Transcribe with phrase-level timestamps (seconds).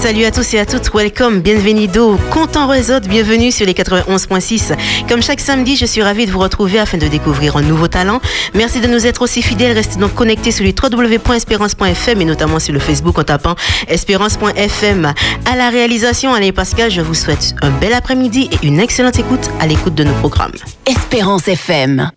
[0.00, 4.76] Salut à tous et à toutes, welcome, bienvenido, content réseau, bienvenue sur les 91.6.
[5.08, 8.20] Comme chaque samedi, je suis ravie de vous retrouver afin de découvrir un nouveau talent.
[8.54, 12.72] Merci de nous être aussi fidèles, restez donc connectés sur le www.espérance.fm et notamment sur
[12.72, 13.56] le Facebook en tapant
[13.88, 15.12] espérance.fm.
[15.44, 19.50] À la réalisation, Alain Pascal, je vous souhaite un bel après-midi et une excellente écoute
[19.58, 20.54] à l'écoute de nos programmes.
[20.86, 22.12] Espérance FM.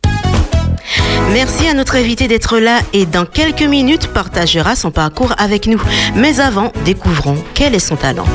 [1.34, 5.82] Merci à notre invité d'être là et dans quelques minutes partagera son parcours avec nous.
[6.15, 8.25] Mais avant, découvrons quel est son talent.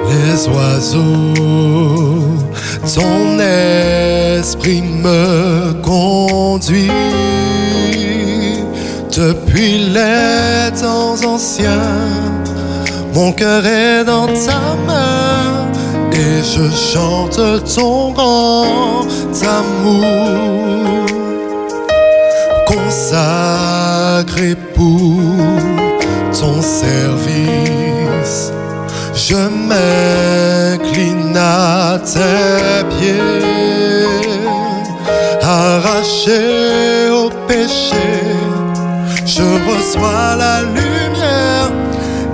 [0.09, 1.33] les oiseaux,
[2.99, 6.91] ton esprit me conduit
[9.15, 11.95] depuis les temps anciens.
[13.13, 15.69] Mon cœur est dans ta main
[16.11, 17.39] et je chante
[17.75, 19.01] ton grand
[19.61, 21.05] amour
[22.67, 25.11] consacré pour
[26.39, 27.78] ton service.
[29.27, 33.43] Je m'incline à tes pieds,
[35.43, 38.09] arraché au péché.
[39.25, 41.69] Je reçois la lumière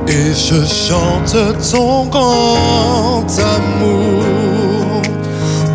[0.08, 1.36] et je chante
[1.72, 3.26] ton grand
[3.56, 5.02] amour.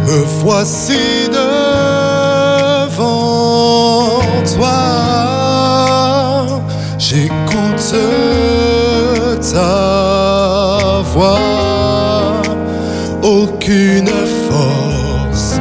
[0.06, 1.28] Me voici
[2.88, 4.20] devant
[4.54, 4.80] toi.
[6.98, 7.94] J'écoute
[9.52, 9.89] ta
[13.22, 14.08] Aucune
[14.48, 15.60] force,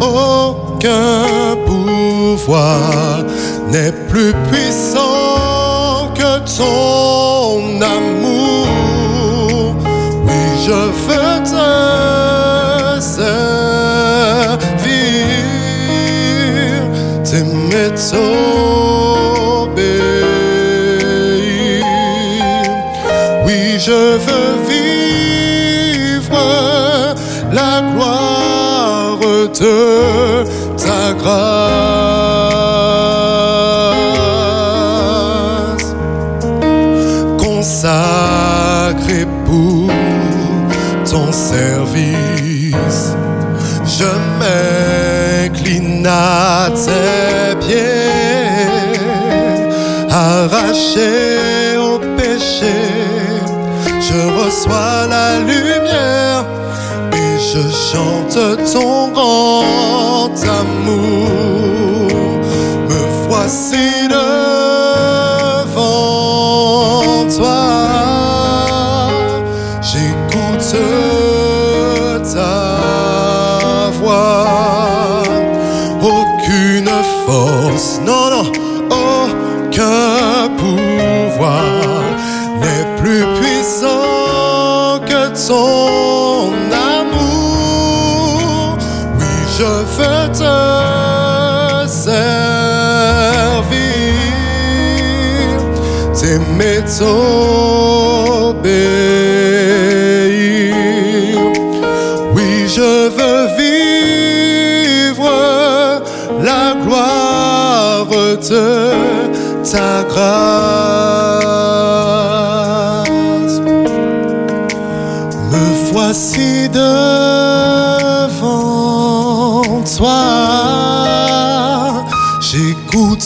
[0.00, 3.24] aucun pouvoir
[3.72, 8.68] n'est plus puissant que ton amour.
[10.26, 13.40] Oui, je veux te servir,
[17.24, 17.90] t'aimer,
[29.60, 30.44] de
[30.76, 31.44] ta grâce
[37.38, 39.90] consacré pour
[41.10, 43.14] ton service.
[43.84, 48.96] Je m'incline à tes pieds,
[50.10, 51.29] arraché
[77.80, 78.52] force, non, non,
[78.90, 82.02] aucun pouvoir
[82.60, 86.52] n'est plus puissant que ton
[86.98, 88.76] amour.
[89.18, 92.20] Oui, je veux te servir,
[96.14, 97.49] t'aimer, t'obéir.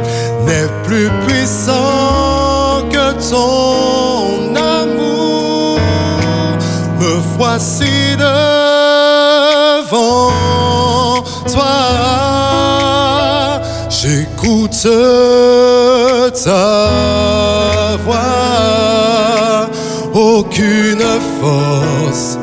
[0.47, 2.02] n'est plus puissant
[20.55, 21.01] Aucune
[21.41, 22.37] force,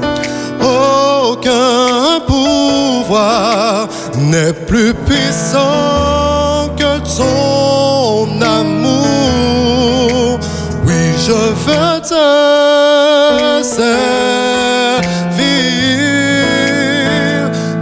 [0.59, 10.39] aucun pouvoir n'est plus puissant que ton amour.
[10.87, 12.25] Oui, je veux te
[13.61, 13.91] servir,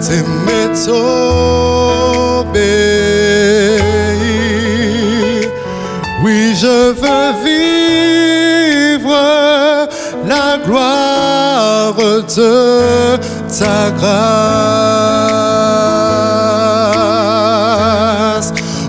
[0.02, 0.68] t'aimer,
[12.28, 13.18] de
[13.98, 14.18] grâce.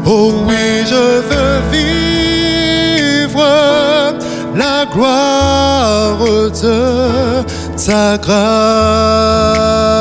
[0.07, 3.45] Oh oui, je veux vivre
[4.55, 6.19] la gloire
[6.63, 7.45] de
[7.87, 9.98] ta grâce.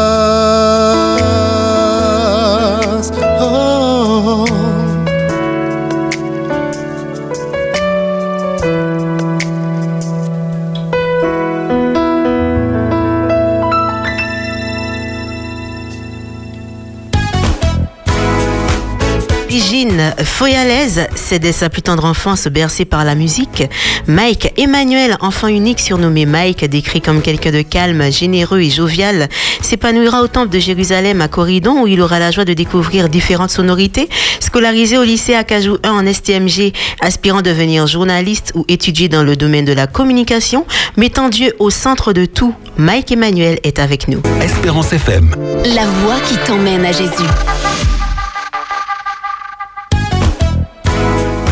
[20.37, 23.63] Foyalaise, c'est dès sa plus tendre enfance bercé par la musique.
[24.05, 29.29] Mike Emmanuel, enfant unique surnommé Mike, décrit comme quelqu'un de calme, généreux et jovial,
[29.63, 33.49] s'épanouira au temple de Jérusalem à Corridon où il aura la joie de découvrir différentes
[33.49, 34.09] sonorités.
[34.39, 39.65] Scolarisé au lycée Acajou 1 en STMG, aspirant devenir journaliste ou étudier dans le domaine
[39.65, 40.67] de la communication,
[40.97, 44.21] mettant Dieu au centre de tout, Mike Emmanuel est avec nous.
[44.43, 45.31] Espérance FM.
[45.73, 47.96] La voix qui t'emmène à Jésus.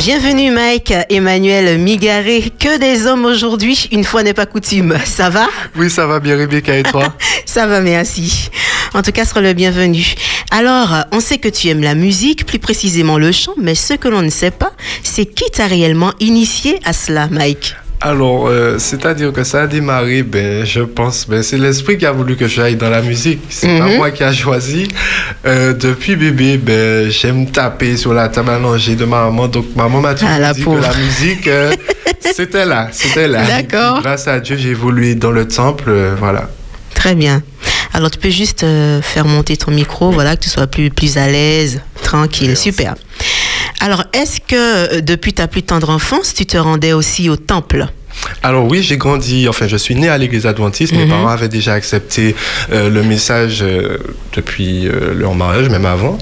[0.06, 2.52] Bienvenue Mike Emmanuel Migaré.
[2.60, 4.96] Que des hommes aujourd'hui, une fois n'est pas coutume.
[5.04, 5.48] Ça va?
[5.76, 7.12] Oui, ça va bien, Rebecca, et toi?
[7.48, 8.52] Ça va, merci.
[8.94, 10.06] En tout cas, sera le bienvenu.
[10.52, 14.08] Alors, on sait que tu aimes la musique, plus précisément le chant, mais ce que
[14.08, 17.76] l'on ne sait pas, c'est qui t'a réellement initié à cela, Mike?
[18.10, 22.12] Alors, euh, c'est-à-dire que ça a démarré, ben, je pense, ben, c'est l'esprit qui a
[22.12, 23.40] voulu que j'aille dans la musique.
[23.50, 23.98] C'est pas Mhm.
[23.98, 24.88] moi qui a choisi.
[25.48, 29.48] Euh, depuis bébé, ben, j'aime taper sur la table à manger de ma maman.
[29.48, 30.82] Donc, maman m'a toujours Ah, dit pauvre.
[30.82, 31.74] que la musique, euh,
[32.36, 33.42] c'était là, c'était là.
[33.44, 34.02] D'accord.
[34.04, 36.48] Grâce à Dieu, j'ai évolué dans le temple, voilà.
[36.94, 37.42] Très bien.
[37.92, 38.64] Alors, tu peux juste
[39.02, 42.72] faire monter ton micro, voilà, que tu sois plus, plus à l'aise, tranquille, Merci.
[42.72, 42.94] super.
[43.80, 47.88] Alors, est-ce que euh, depuis ta plus tendre enfance, tu te rendais aussi au temple?
[48.44, 51.10] Alors oui, j'ai grandi, enfin je suis né à l'église adventiste, mes Mhm.
[51.10, 52.34] parents avaient déjà accepté
[52.72, 53.98] euh, le message euh,
[54.34, 56.18] depuis euh, leur mariage, même avant.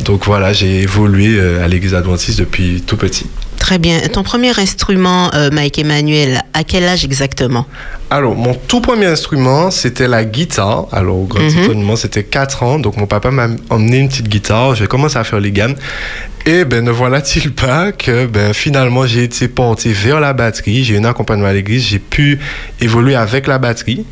[0.00, 3.26] Donc voilà, j'ai évolué à l'église adventiste depuis tout petit.
[3.58, 3.98] Très bien.
[4.12, 7.66] Ton premier instrument, euh, Mike Emmanuel, à quel âge exactement?
[8.10, 10.86] Alors, mon tout premier instrument, c'était la guitare.
[10.92, 11.64] Alors, au grand Mhm.
[11.64, 12.78] étonnement, c'était 4 ans.
[12.78, 14.74] Donc, mon papa m'a emmené une petite guitare.
[14.74, 15.74] J'ai commencé à faire les gammes.
[16.46, 20.84] Et ben, ne voilà-t-il pas que ben, finalement, j'ai été porté vers la batterie.
[20.84, 21.82] J'ai eu un accompagnement à l'église.
[21.88, 22.38] J'ai pu
[22.80, 24.06] évoluer avec la batterie.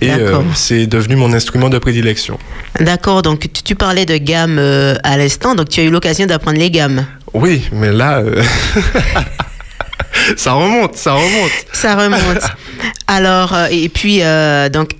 [0.00, 2.38] Et euh, c'est devenu mon instrument de prédilection.
[2.80, 6.26] D'accord, donc tu, tu parlais de gamme euh, à l'instant, donc tu as eu l'occasion
[6.26, 7.06] d'apprendre les gammes.
[7.36, 8.42] Oui, mais là, euh,
[10.36, 11.50] ça remonte, ça remonte.
[11.72, 12.40] Ça remonte.
[13.06, 14.90] Alors, euh, et puis, euh, donc,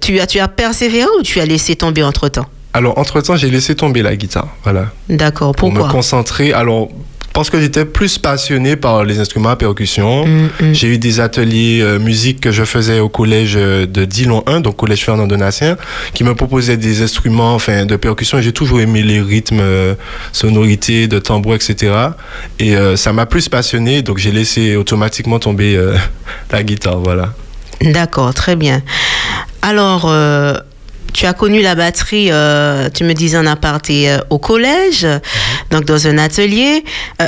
[0.00, 2.46] tu, as, tu as persévéré ou tu as laissé tomber entre-temps?
[2.74, 4.48] Alors, entre-temps, j'ai laissé tomber la guitare.
[4.64, 4.86] Voilà.
[5.08, 5.92] D'accord, Pour me pourquoi?
[5.92, 6.52] concentrer.
[6.52, 6.88] Alors,
[7.36, 10.26] parce que j'étais plus passionné par les instruments à percussion.
[10.26, 10.72] Mm, mm.
[10.72, 14.60] J'ai eu des ateliers euh, musique que je faisais au collège euh, de Dillon 1,
[14.62, 15.76] donc collège Fernand Donatien,
[16.14, 18.40] qui me proposait des instruments enfin, de percussion.
[18.40, 19.94] J'ai toujours aimé les rythmes, euh,
[20.32, 21.92] sonorités, de tambour, etc.
[22.58, 25.94] Et euh, ça m'a plus passionné, donc j'ai laissé automatiquement tomber euh,
[26.50, 27.34] la guitare, voilà.
[27.82, 28.80] D'accord, très bien.
[29.60, 30.10] Alors,
[31.16, 35.20] tu as connu la batterie, euh, tu me disais en aparté, euh, au collège, Mhm.
[35.70, 36.84] donc dans un atelier.
[37.22, 37.26] Euh,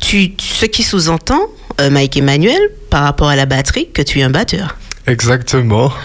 [0.00, 1.40] tu, ce qui sous-entend,
[1.80, 2.58] euh, Mike Emmanuel,
[2.90, 4.76] par rapport à la batterie, que tu es un batteur.
[5.06, 5.92] Exactement.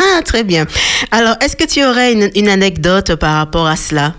[0.00, 0.64] Ah, très bien.
[1.10, 4.14] Alors, est-ce que tu aurais une, une anecdote par rapport à cela?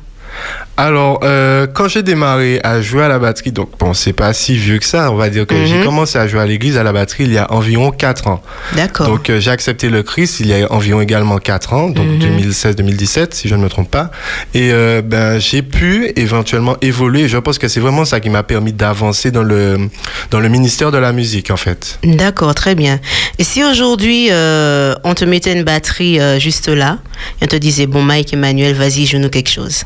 [0.82, 4.56] Alors, euh, quand j'ai démarré à jouer à la batterie, donc bon, c'est pas si
[4.56, 5.66] vieux que ça, on va dire que Mhm.
[5.68, 8.42] j'ai commencé à jouer à l'église à la batterie il y a environ 4 ans.
[8.78, 9.08] D'accord.
[9.08, 12.20] Donc euh, j'ai accepté le Christ il y a environ également 4 ans, donc Mhm.
[12.20, 14.10] 2016-2017 si je ne me trompe pas.
[14.54, 17.28] Et euh, ben, j'ai pu éventuellement évoluer.
[17.28, 19.90] Je pense que c'est vraiment ça qui m'a permis d'avancer dans le,
[20.32, 22.00] dans le ministère de la musique en fait.
[22.06, 23.02] D'accord, très bien.
[23.38, 27.00] Et si aujourd'hui, euh, on te mettait une batterie juste là,
[27.42, 29.84] et on te disait, bon, Mike Emmanuel, vas-y, joue-nous quelque chose?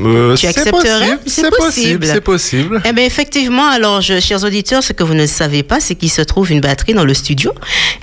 [0.00, 0.70] Euh, Tu c'est accepterais?
[0.72, 1.56] possible, C'est possible.
[1.58, 2.82] possible, c'est possible.
[2.86, 6.10] Eh bien, effectivement, alors, je- chers auditeurs, ce que vous ne savez pas, c'est qu'il
[6.10, 7.52] se trouve une batterie dans le studio.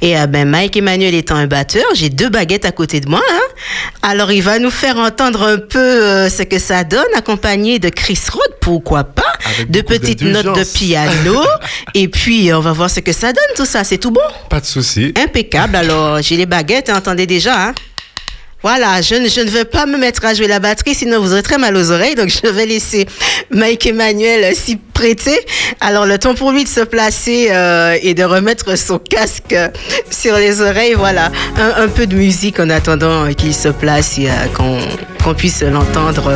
[0.02, 3.22] Et eh ben, Mike Emmanuel étant un batteur, j'ai deux baguettes à côté de moi.
[3.32, 3.40] hein.
[4.04, 7.90] Alors, il va nous faire entendre un peu euh, ce que ça donne, accompagné de
[7.90, 9.24] Chris Rod, pourquoi pas,
[9.56, 11.42] Avec de petites notes de piano.
[11.94, 13.84] et puis, on va voir ce que ça donne, tout ça.
[13.84, 14.22] C'est tout bon?
[14.50, 15.14] Pas de souci.
[15.18, 15.76] Impeccable.
[15.76, 17.68] Alors, j'ai les baguettes, hein, entendez déjà.
[17.70, 17.74] Hein?
[18.64, 21.32] Voilà, je ne, je ne veux pas me mettre à jouer la batterie, sinon vous
[21.32, 22.16] aurez très mal aux oreilles.
[22.16, 23.06] Donc, je vais laisser
[23.52, 25.38] Mike Emmanuel s'y prêter.
[25.80, 29.70] Alors, le temps pour lui de se placer euh, et de remettre son casque euh,
[30.10, 30.96] sur les oreilles.
[30.96, 35.62] Voilà, un, un peu de musique en attendant euh, qu'il se place et qu'on puisse
[35.62, 36.34] l'entendre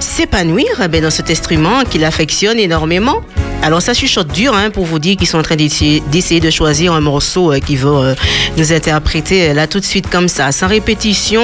[0.00, 3.20] s'épanouir eh dans cet instrument qu'il affectionne énormément.
[3.62, 6.92] Alors ça chuchote dur hein, pour vous dire qu'ils sont en train d'essayer de choisir
[6.92, 8.14] un morceau euh, qui va euh,
[8.56, 11.42] nous interpréter là tout de suite comme ça, sans répétition.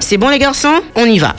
[0.00, 0.82] C'est bon les garçons?
[0.94, 1.34] On y va.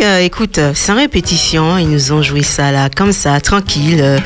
[0.00, 4.00] Euh, écoute, sans répétition, ils nous ont joué ça là, comme ça, tranquille.
[4.00, 4.18] Euh,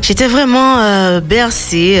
[0.00, 1.98] j'étais vraiment euh, bercée.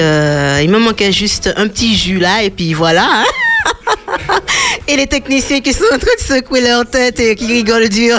[0.62, 3.04] il me manquait juste un petit jus là, et puis voilà.
[3.04, 4.38] Hein.
[4.88, 8.18] et les techniciens qui sont en train de secouer leur tête et qui rigolent dur.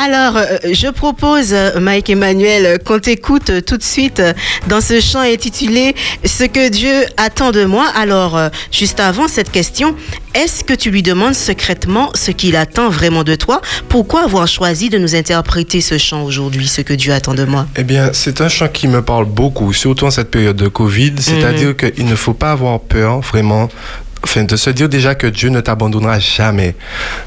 [0.00, 4.22] Alors, euh, je propose, euh, Mike Emmanuel, qu'on t'écoute tout de suite
[4.68, 7.86] dans ce chant intitulé Ce que Dieu attend de moi.
[7.96, 9.96] Alors, euh, juste avant cette question,
[10.34, 13.60] est-ce que tu lui demandes secrètement ce qu'il attend vraiment de toi?
[13.88, 17.66] Pourquoi avoir choisi de nous interpréter ce chant aujourd'hui, Ce que Dieu attend de moi
[17.76, 21.14] Eh bien, c'est un chant qui me parle beaucoup, surtout en cette période de Covid.
[21.18, 21.74] C'est-à-dire mhm.
[21.74, 23.68] qu'il ne faut pas avoir peur, vraiment,
[24.22, 26.74] enfin, de se dire déjà que Dieu ne t'abandonnera jamais.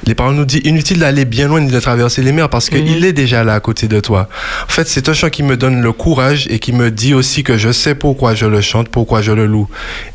[0.06, 2.84] Les paroles nous disent inutile d'aller bien loin ni de traverser les mers parce qu'il
[2.84, 3.04] mhm.
[3.04, 4.30] est déjà là à côté de toi.
[4.66, 7.44] En fait, c'est un chant qui me donne le courage et qui me dit aussi
[7.44, 9.68] que je sais pourquoi je le chante, pourquoi je le loue.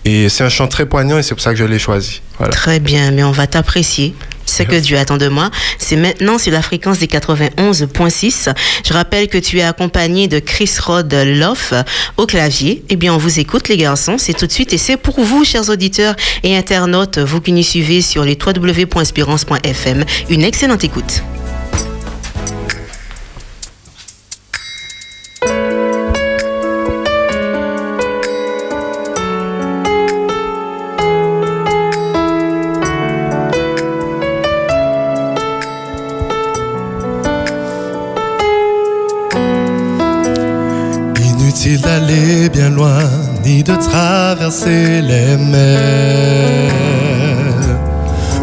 [0.04, 2.22] Et c'est un chant très poignant et c'est pour ça que je l'ai choisi.
[2.50, 4.14] Très bien, mais on va t'apprécier
[4.46, 5.50] ce que Dieu attend de moi.
[5.78, 8.54] C'est maintenant sur la fréquence des 91.6.
[8.84, 11.74] Je rappelle que tu es accompagné de Chris Rod Loff
[12.16, 12.82] au clavier.
[12.88, 14.16] Eh bien, on vous écoute, les garçons.
[14.18, 17.62] C'est tout de suite et c'est pour vous, chers auditeurs et internautes, vous qui nous
[17.62, 20.04] suivez sur les www.espérance.fm.
[20.30, 21.22] Une excellente écoute.
[42.52, 42.98] Bien loin,
[43.44, 46.72] ni de traverser les mers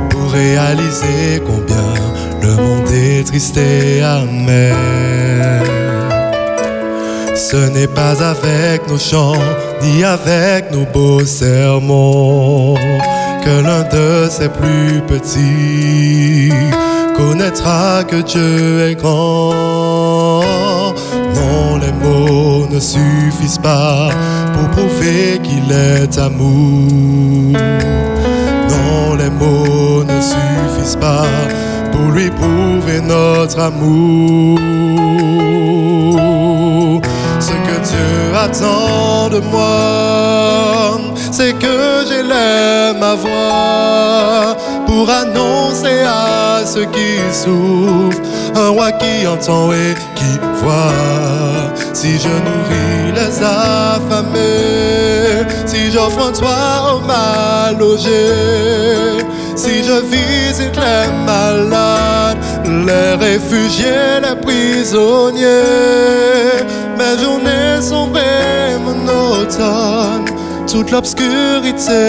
[0.09, 1.93] pour réaliser combien
[2.41, 4.75] le monde est triste et amer.
[7.35, 9.33] Ce n'est pas avec nos chants,
[9.81, 12.75] ni avec nos beaux sermons
[13.43, 16.51] que l'un de ses plus petits
[17.33, 20.53] connaîtra que Dieu est grand.
[21.37, 24.09] Non, les mots ne suffisent pas
[24.53, 27.57] pour prouver qu'il est amour.
[28.69, 31.25] Non, les mots ne suffisent pas
[31.91, 34.59] pour lui prouver notre amour.
[37.39, 38.13] Ce que Dieu
[38.45, 40.99] attend de moi,
[41.31, 44.55] c'est que j'élève ma voix
[44.93, 46.05] pour annoncer
[46.65, 48.21] ceux qui souffrent,
[48.55, 51.73] un roi qui entend et qui voit.
[51.93, 54.31] Si je nourris les affamés,
[55.65, 59.23] si j'offre un toit aux mal logés,
[59.55, 62.37] si je visite les malades,
[62.87, 65.47] les réfugiés, les prisonniers,
[66.99, 68.09] mes journées sont
[68.85, 70.25] monotones,
[70.71, 72.03] toute l'obscurité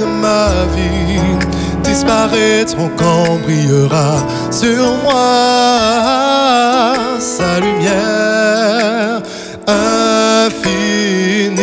[0.00, 1.38] de ma vie
[1.88, 4.16] disparaîtront quand brillera
[4.50, 9.22] sur moi sa lumière
[9.66, 11.57] infinie.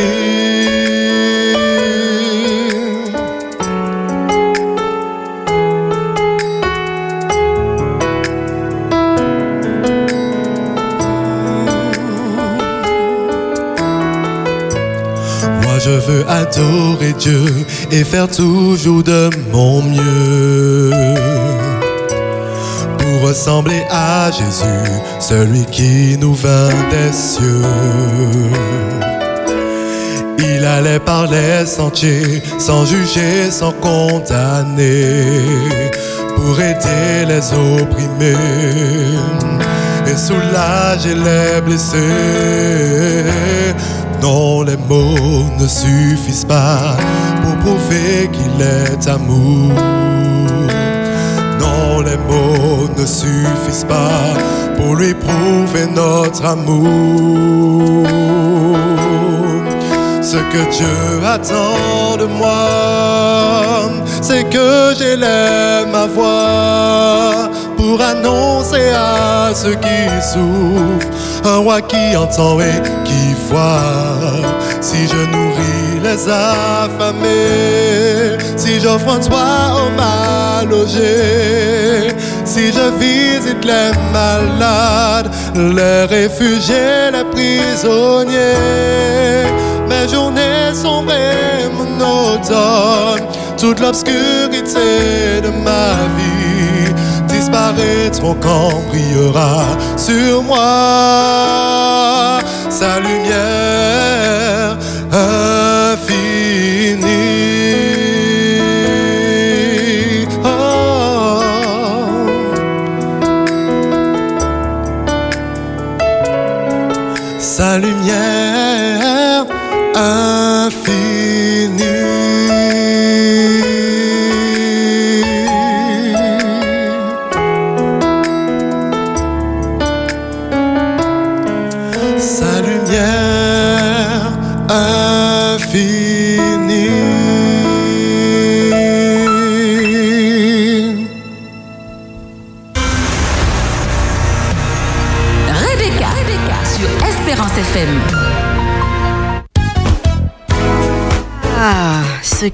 [16.08, 17.46] Veux adorer Dieu
[17.92, 20.92] et faire toujours de mon mieux
[22.98, 27.62] pour ressembler à Jésus, celui qui nous vint des cieux.
[30.40, 35.24] Il allait par les sentiers sans juger, sans condamner,
[36.36, 38.36] pour aider les opprimés
[40.08, 41.96] et soulager les blessés.
[44.22, 46.98] Non, les mots ne suffisent pas
[47.44, 49.74] pour prouver qu'il est amour.
[51.60, 54.34] Non, les mots ne suffisent pas
[54.78, 58.08] pour lui prouver notre amour.
[60.22, 63.90] Ce que Dieu attend de moi,
[64.22, 71.10] c'est que j'élève ma voix pour annoncer à ceux qui souffrent
[71.46, 73.82] un roi qui entend et qui voit.
[74.82, 82.14] Si je nourris les affamés, si j'offre un toit aux mal logés,
[82.46, 89.46] si je visite les malades, les réfugiés, les prisonniers,
[89.90, 93.28] mes journées sombres et monotones,
[93.58, 96.85] toute l'obscurité de ma vie
[97.46, 99.62] disparaîtront quand brillera
[99.98, 104.78] sur moi sa lumière
[105.92, 107.15] infinie.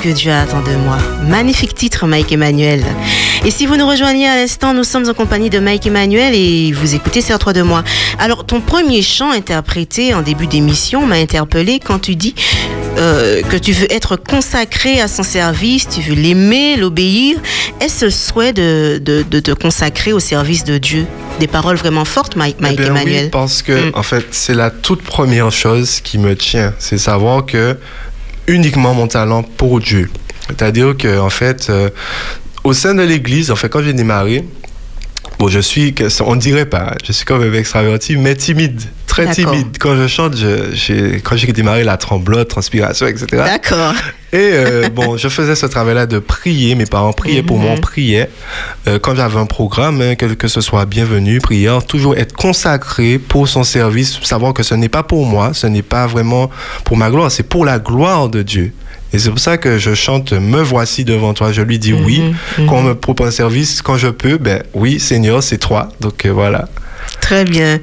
[0.01, 0.97] Que Dieu attend de moi.
[1.27, 2.83] Magnifique titre, Mike Emmanuel.
[3.45, 6.71] Et si vous nous rejoignez à l'instant, nous sommes en compagnie de Mike Emmanuel et
[6.71, 7.83] vous écoutez Serre-toi de moi.
[8.19, 12.35] Alors, ton premier chant interprété en début d'émission m'a interpellé quand tu dis
[12.97, 17.37] euh, que tu veux être consacré à son service, tu veux l'aimer, l'obéir.
[17.79, 21.05] Est-ce le souhait de, de, de te consacrer au service de Dieu?
[21.39, 23.23] Des paroles vraiment fortes, Mike, Mike Eh bien, Emmanuel.
[23.25, 23.91] Oui, parce que, Mm.
[23.95, 26.73] en fait, c'est la toute première chose qui me tient.
[26.79, 27.77] C'est savoir que
[28.47, 30.09] uniquement mon talent pour Dieu.
[30.47, 31.89] C'est-à-dire que, en fait, euh,
[32.63, 34.45] au sein de l'Église, en fait, quand j'ai démarré,
[35.41, 35.93] bon, je suis,
[36.25, 39.75] on dirait pas, je suis quand même extraverti, mais timide, très timide.
[39.79, 43.25] Quand je chante, je- quand j'ai démarré, la tremblote, transpiration, etc.
[43.31, 43.93] D'accord.
[44.33, 46.75] Et euh, bon, je faisais ce travail-là de prier.
[46.75, 47.81] Mes parents priaient pour moi, Mhm.
[47.81, 48.29] priait.
[48.87, 53.17] Euh, quand j'avais un programme, hein, quel que ce soit bienvenue, prière, toujours être consacré
[53.17, 56.49] pour son service, savoir que ce n'est pas pour moi, ce n'est pas vraiment
[56.85, 58.71] pour ma gloire, c'est pour la gloire de Dieu.
[59.13, 61.51] Et c'est pour ça que je chante Me voici devant toi.
[61.51, 62.21] Je lui dis oui.
[62.57, 65.89] Mhm, Quand on me propose un service, quand je peux, ben oui, Seigneur, c'est toi.
[65.99, 66.67] Donc euh, voilà.
[67.19, 67.79] Très bien.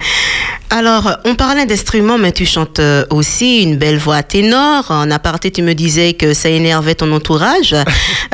[0.70, 4.86] Alors, on parlait d'instruments, mais tu chantes euh, aussi une belle voix ténor.
[4.90, 7.74] En aparté, tu me disais que ça énervait ton entourage.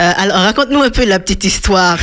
[0.01, 1.99] Euh, alors, raconte-nous un peu la petite histoire.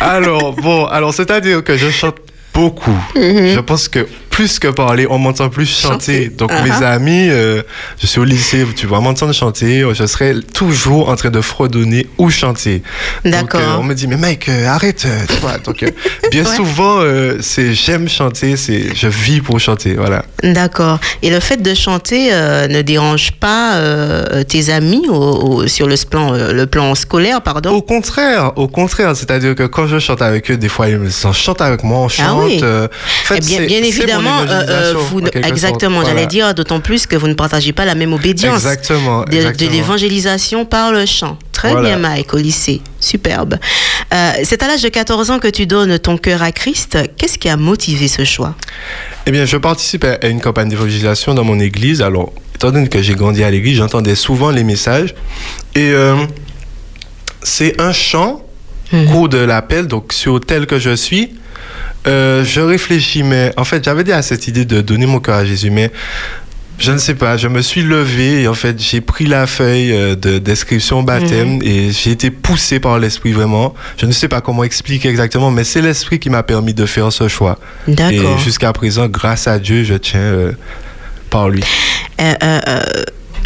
[0.00, 2.14] Alors, bon, alors c'est-à-dire que je chante
[2.52, 2.96] beaucoup.
[3.16, 5.94] Je pense que plus que parler, on m'entend plus chanter.
[5.94, 6.28] Chanter.
[6.40, 6.64] Donc Uh-huh.
[6.64, 7.62] mes amis, euh,
[8.00, 12.06] je suis au lycée, tu vas m'entendre chanter, je serai toujours en train de fredonner
[12.18, 12.82] ou chanter.
[13.24, 13.60] Donc, D'accord.
[13.60, 15.58] euh, on me dit, mais Mike, euh, arrête, euh, tu vois.
[15.58, 15.90] Donc, euh,
[16.32, 16.56] bien Ouais.
[16.56, 20.24] souvent, euh, c'est j'aime chanter, c'est je vis pour chanter, voilà.
[20.42, 20.98] D'accord.
[21.22, 25.14] Et le fait de chanter euh, ne dérange pas euh, tes amis au-
[25.62, 27.70] au- sur le plan, euh, le plan scolaire, pardon?
[27.70, 31.06] Au contraire, au contraire, c'est-à-dire que quand je chante avec eux, des fois ils me
[31.06, 32.26] disent, chante avec moi, on chante.
[32.28, 32.58] Ah oui.
[32.62, 36.10] euh, en fait, Eh bien, évidemment, euh, euh, vous, exactement, Voilà.
[36.14, 38.56] j'allais dire, d'autant plus que vous ne partagez pas la même obédience.
[38.56, 39.70] Exactement, De, de exactement.
[39.70, 41.38] l'évangélisation par le chant.
[41.52, 41.90] Très Voilà.
[41.90, 42.80] bien, Mike, au lycée.
[43.00, 43.58] Superbe.
[44.12, 46.98] Euh, c'est à l'âge de 14 ans que tu donnes ton cœur à Christ.
[47.16, 48.54] Qu'est-ce qui a motivé ce choix?
[49.26, 52.02] Eh bien, je participe à une campagne d'évangélisation dans mon église.
[52.02, 55.14] Alors, étant donné que j'ai grandi à l'église, j'entendais souvent les messages.
[55.74, 56.16] Et euh,
[57.42, 58.40] c'est un chant,
[58.92, 59.06] Mhm.
[59.10, 61.32] cours de l'appel, donc sur tel que je suis.
[62.06, 65.44] Euh, je réfléchis, mais en fait, j'avais déjà cette idée de donner mon cœur à
[65.44, 65.90] Jésus, mais
[66.78, 69.92] je ne sais pas, je me suis levé et en fait, j'ai pris la feuille
[69.92, 73.74] euh, de description baptême et j'ai été poussé par l'esprit vraiment.
[73.96, 77.12] Je ne sais pas comment expliquer exactement, mais c'est l'esprit qui m'a permis de faire
[77.12, 77.58] ce choix.
[77.86, 78.38] D'accord.
[78.38, 80.52] Et jusqu'à présent, grâce à Dieu, je tiens euh,
[81.30, 81.62] par lui.
[82.20, 82.60] Euh,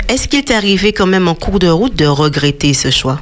[0.09, 3.21] Est-ce qu'il t'est arrivé quand même en cours de route de regretter ce choix?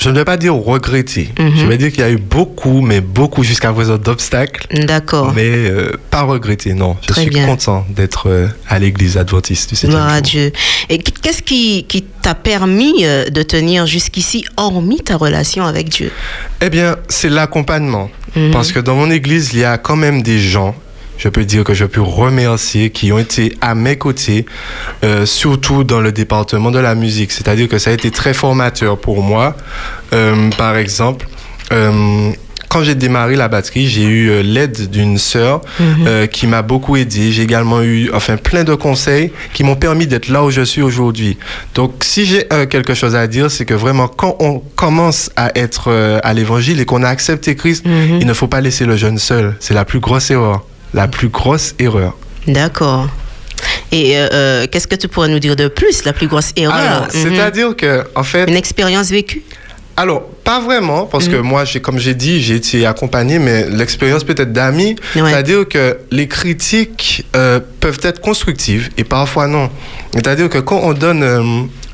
[0.00, 1.28] Je ne vais pas dire regretter.
[1.38, 1.52] Mhm.
[1.56, 4.66] Je vais dire qu'il y a eu beaucoup, mais beaucoup jusqu'à présent d'obstacles.
[4.86, 5.32] D'accord.
[5.36, 6.96] Mais euh, pas regretter, non.
[7.02, 7.44] Je Très suis bien.
[7.46, 10.52] content d'être euh, à l'église adventiste du 7 Gloire à Dieu.
[10.88, 16.10] Et qu'est-ce qui, qui t'a permis euh, de tenir jusqu'ici, hormis ta relation avec Dieu?
[16.62, 18.10] Eh bien, c'est l'accompagnement.
[18.36, 18.52] Mhm.
[18.52, 20.74] Parce que dans mon église, il y a quand même des gens,
[21.22, 24.46] je peux dire que je peux remercier, qui ont été à mes côtés,
[25.04, 27.30] euh, surtout dans le département de la musique.
[27.30, 29.54] C'est-à-dire que ça a été très formateur pour moi.
[30.14, 31.28] Euh, par exemple,
[31.72, 32.30] euh,
[32.70, 35.60] quand j'ai démarré la batterie, j'ai eu l'aide d'une sœur
[36.06, 37.32] euh, qui m'a beaucoup aidé.
[37.32, 40.80] J'ai également eu, enfin, plein de conseils qui m'ont permis d'être là où je suis
[40.80, 41.36] aujourd'hui.
[41.74, 45.50] Donc, si j'ai euh, quelque chose à dire, c'est que vraiment, quand on commence à
[45.58, 48.18] être euh, à l'évangile et qu'on a accepté Christ, Mhm.
[48.20, 49.56] il ne faut pas laisser le jeune seul.
[49.60, 50.64] C'est la plus grosse erreur.
[50.94, 52.16] La plus grosse erreur.
[52.46, 53.08] D'accord.
[53.92, 57.02] Et euh, euh, qu'est-ce que tu pourrais nous dire de plus, la plus grosse erreur?
[57.02, 57.08] Mhm.
[57.10, 59.42] c'est-à-dire que, en fait, Une expérience vécue?
[59.96, 64.24] Alors, pas vraiment, parce que moi, j'ai, comme j'ai dit, j'ai été accompagné, mais l'expérience
[64.24, 65.22] peut-être d'amis, Ouais.
[65.30, 69.68] c'est-à-dire que les critiques euh, peuvent être constructives et parfois non.
[70.14, 71.42] C'est-à-dire que quand on donne euh,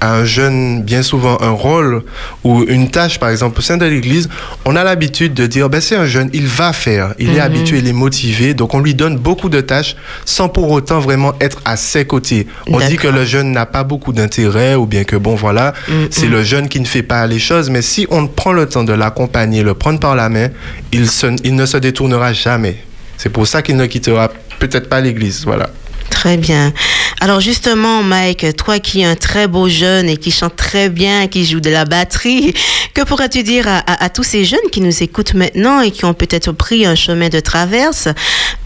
[0.00, 2.02] à un jeune, bien souvent, un rôle
[2.44, 4.28] ou une tâche, par exemple, au sein de l'Église,
[4.64, 7.78] on a l'habitude de dire, ben, c'est un jeune, il va faire, il est habitué,
[7.78, 11.60] il est motivé, donc on lui donne beaucoup de tâches sans pour autant vraiment être
[11.64, 12.46] à ses côtés.
[12.66, 15.72] On dit que le jeune n'a pas beaucoup d'intérêt ou bien que, bon, voilà,
[16.10, 18.84] c'est le jeune qui ne fait pas les choses, mais si on prend le temps
[18.84, 20.48] de l'accompagner, le prendre par la main,
[20.92, 22.76] il, se- il ne se détournera jamais.
[23.16, 25.70] C'est pour ça qu'il ne quittera peut-être pas l'église, voilà.
[26.10, 26.72] Très bien.
[27.20, 31.28] Alors justement, Mike, toi qui es un très beau jeune et qui chante très bien,
[31.28, 32.52] qui joue de la batterie,
[32.94, 36.52] que pourrais-tu dire à, tous ces jeunes qui nous écoutent maintenant et qui ont peut-être
[36.52, 38.08] pris un chemin de traverse?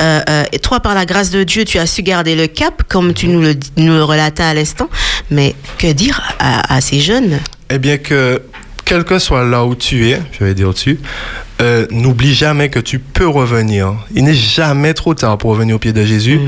[0.03, 2.83] Euh, euh, et Toi, par la grâce de Dieu, tu as su garder le cap,
[2.89, 4.91] comme tu nous le, nous le relatais à l'instant.
[5.31, 7.39] Mais que dire à ces jeunes?
[7.71, 8.43] Eh bien que,
[8.91, 10.99] quel que soit là où tu es, je vais dire tu,
[11.61, 13.95] euh, n'oublie jamais que tu peux revenir.
[14.17, 16.41] Il n'est jamais trop tard pour revenir au pied de Jésus.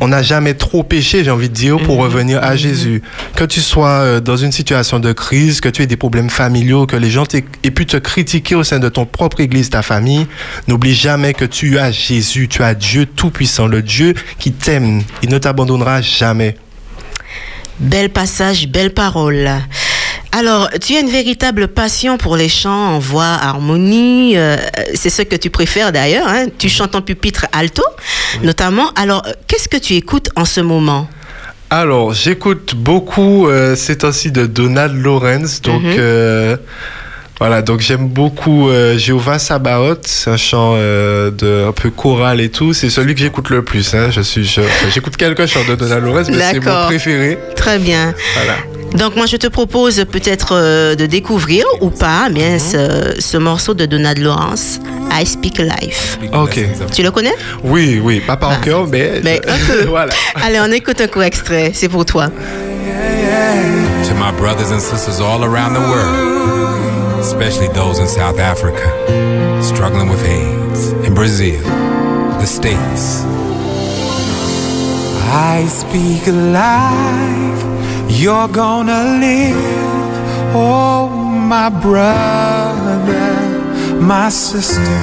[0.00, 3.02] On n'a jamais trop péché, j'ai envie de dire, pour revenir à Jésus.
[3.34, 6.86] Que tu sois euh, dans une situation de crise, que tu aies des problèmes familiaux,
[6.86, 10.28] que les gens aient pu te critiquer au sein de ton propre église, ta famille,
[10.68, 15.02] n'oublie jamais que tu as Jésus, tu as Dieu Tout-Puissant, le Dieu qui t'aime.
[15.24, 16.54] Il ne t'abandonnera jamais.
[17.80, 19.50] Bel passage, belle parole.
[20.32, 24.36] Alors, tu as une véritable passion pour les chants en voix, harmonie.
[24.36, 24.56] euh,
[24.94, 26.28] c'est ce que tu préfères d'ailleurs.
[26.28, 26.46] hein.
[26.58, 27.82] Tu chantes en pupitre alto,
[28.42, 28.90] notamment.
[28.94, 31.08] Alors, euh, qu'est-ce que tu écoutes en ce moment?
[31.70, 35.62] Alors, j'écoute beaucoup euh, ces temps-ci de Donald Lawrence.
[35.62, 35.96] Donc, Mhm.
[35.98, 36.56] euh,
[37.40, 40.06] voilà, donc j'aime beaucoup Jéhovah Sabaoth.
[40.06, 42.72] C'est un chant de, un peu choral et tout.
[42.72, 43.94] C'est celui que j'écoute le plus.
[43.94, 44.10] hein.
[44.10, 44.44] Je suis,
[44.92, 47.38] j'écoute quelques chants de Donald Lawrence, mais c'est mon préféré.
[47.56, 48.12] Très bien.
[48.34, 48.56] Voilà.
[48.94, 53.74] Donc, moi, je te propose peut-être euh, de découvrir ou pas bien, ce, ce morceau
[53.74, 54.80] de Donald Lawrence,
[55.12, 56.18] I Speak Life.
[56.32, 56.58] Ok.
[56.92, 57.34] Tu le connais?
[57.62, 58.64] Oui, oui, pas par Ah.
[58.64, 59.84] cœur, mais, Mais un peu.
[59.88, 60.12] voilà.
[60.42, 61.72] Allez, on écoute un coup extrait.
[61.74, 62.28] C'est pour toi.
[64.08, 68.88] To my brothers and sisters all around the world, especially those in South Africa,
[69.62, 71.60] struggling with AIDS, in Brazil,
[72.40, 73.24] the States.
[75.30, 77.64] I speak life,
[78.08, 80.54] you're gonna live.
[80.54, 81.08] Oh,
[81.54, 83.14] my brother,
[84.00, 85.00] my sister,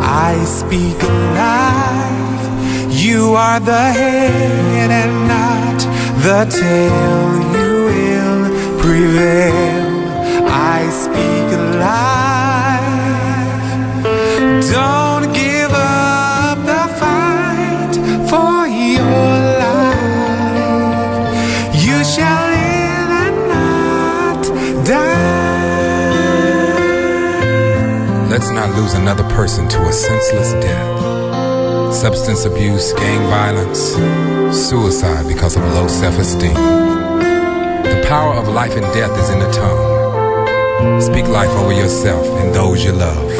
[0.00, 1.02] I speak
[1.34, 2.44] life,
[2.90, 5.78] you are the head and not
[6.22, 7.32] the tail.
[7.56, 8.44] You will
[8.80, 9.92] prevail.
[10.48, 11.41] I speak
[28.72, 31.94] not lose another person to a senseless death.
[31.94, 33.94] Substance abuse, gang violence,
[34.56, 36.54] suicide because of low self esteem.
[36.54, 41.00] The power of life and death is in the tongue.
[41.00, 43.30] Speak life over yourself and those you love.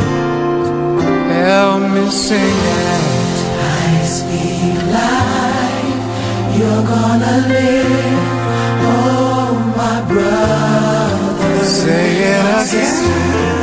[1.30, 3.32] Help me sing that.
[3.80, 8.42] I speak life, you're gonna live.
[8.84, 11.64] Oh, my brother.
[11.64, 13.61] Say it again.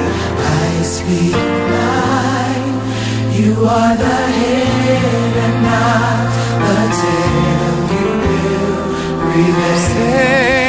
[0.89, 2.65] Speak life,
[3.39, 6.29] you are the head and not
[6.65, 7.99] the tail.
[9.35, 10.68] You will.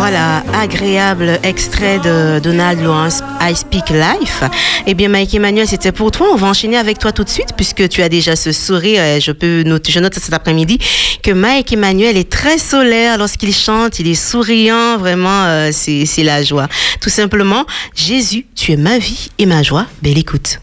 [0.00, 4.42] Voilà, agréable extrait de Donald Lawrence, I Speak Life.
[4.86, 6.28] Eh bien, Mike Emmanuel, c'était pour toi.
[6.32, 9.02] On va enchaîner avec toi tout de suite, puisque tu as déjà ce sourire.
[9.20, 10.78] Je peux je note cet après-midi
[11.22, 14.00] que Mike Emmanuel est très solaire lorsqu'il chante.
[14.00, 16.68] Il est souriant, vraiment, euh, c'est la joie.
[17.02, 19.84] Tout simplement, Jésus, tu es ma vie et ma joie.
[20.00, 20.60] Belle écoute.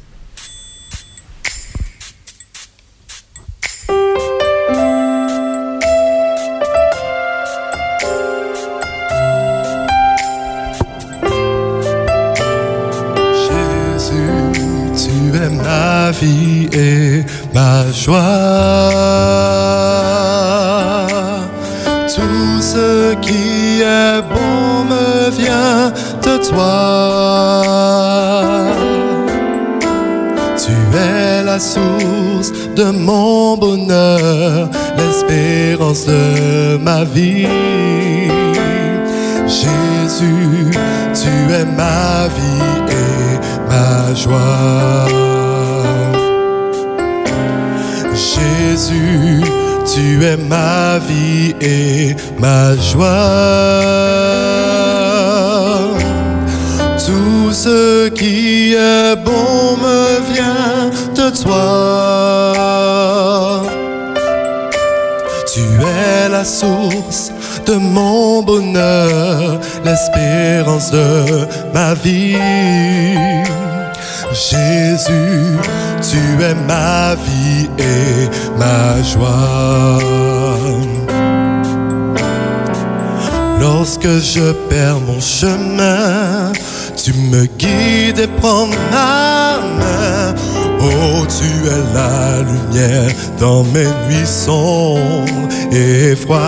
[83.59, 86.51] Lorsque je perds mon chemin,
[86.95, 90.35] tu me guides et prends ma main.
[90.79, 96.39] Oh, tu es la lumière dans mes nuits sombres et froides.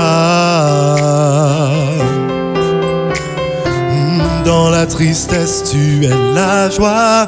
[3.92, 7.28] Mm, Dans la tristesse, tu es la joie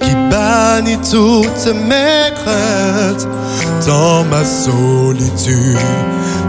[0.00, 3.28] qui bannit toutes mes craintes.
[3.86, 5.76] Dans ma solitude,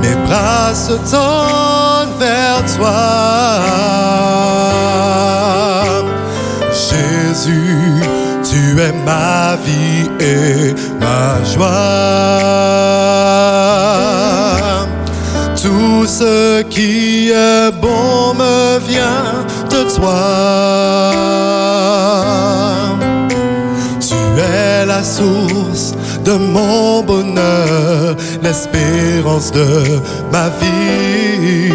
[0.01, 2.93] mes bras se tendent vers toi.
[6.71, 8.03] Jésus,
[8.43, 11.67] tu es ma vie et ma joie.
[15.59, 20.21] Tout ce qui est bon me vient de toi.
[23.99, 25.72] Tu es la source
[26.23, 29.67] de mon bonheur, l'espérance de
[30.31, 31.71] ma vie.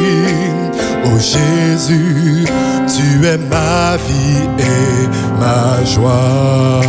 [1.04, 2.44] Oh Jésus,
[2.86, 5.08] tu es ma vie et
[5.40, 6.80] ma joie.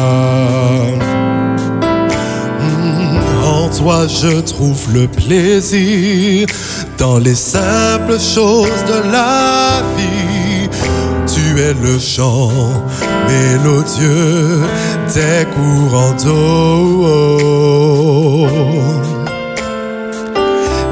[2.62, 6.48] Mm, En toi je trouve le plaisir
[6.98, 10.70] dans les simples choses de la vie.
[11.28, 12.52] Tu es le chant
[13.28, 14.62] mélodieux
[15.14, 17.08] des courants d'eau.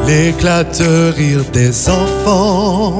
[0.07, 2.99] L'éclat de rire des enfants,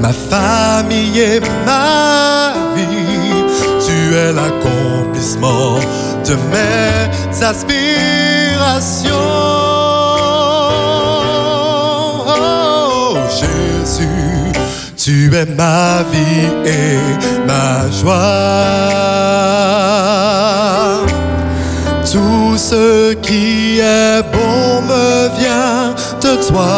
[0.00, 3.44] ma famille et ma vie.
[3.84, 5.78] Tu es l'accomplissement
[6.26, 9.12] de mes aspirations.
[12.26, 14.31] Oh, Jésus,
[15.04, 16.98] tu es ma vie et
[17.44, 18.14] ma joie.
[22.12, 25.92] Tout ce qui est bon me vient
[26.24, 26.74] de toi.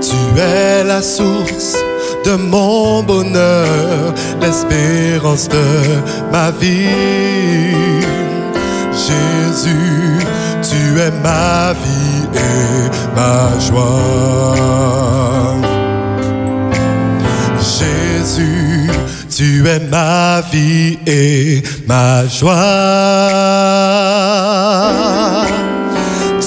[0.00, 1.76] Tu es la source
[2.24, 5.66] de mon bonheur, l'espérance de
[6.32, 6.88] ma vie.
[9.06, 9.99] Jésus,
[10.70, 12.82] tu es ma vie et
[13.16, 14.54] ma joie.
[17.58, 18.90] Jésus,
[19.36, 22.54] tu es ma vie et ma joie.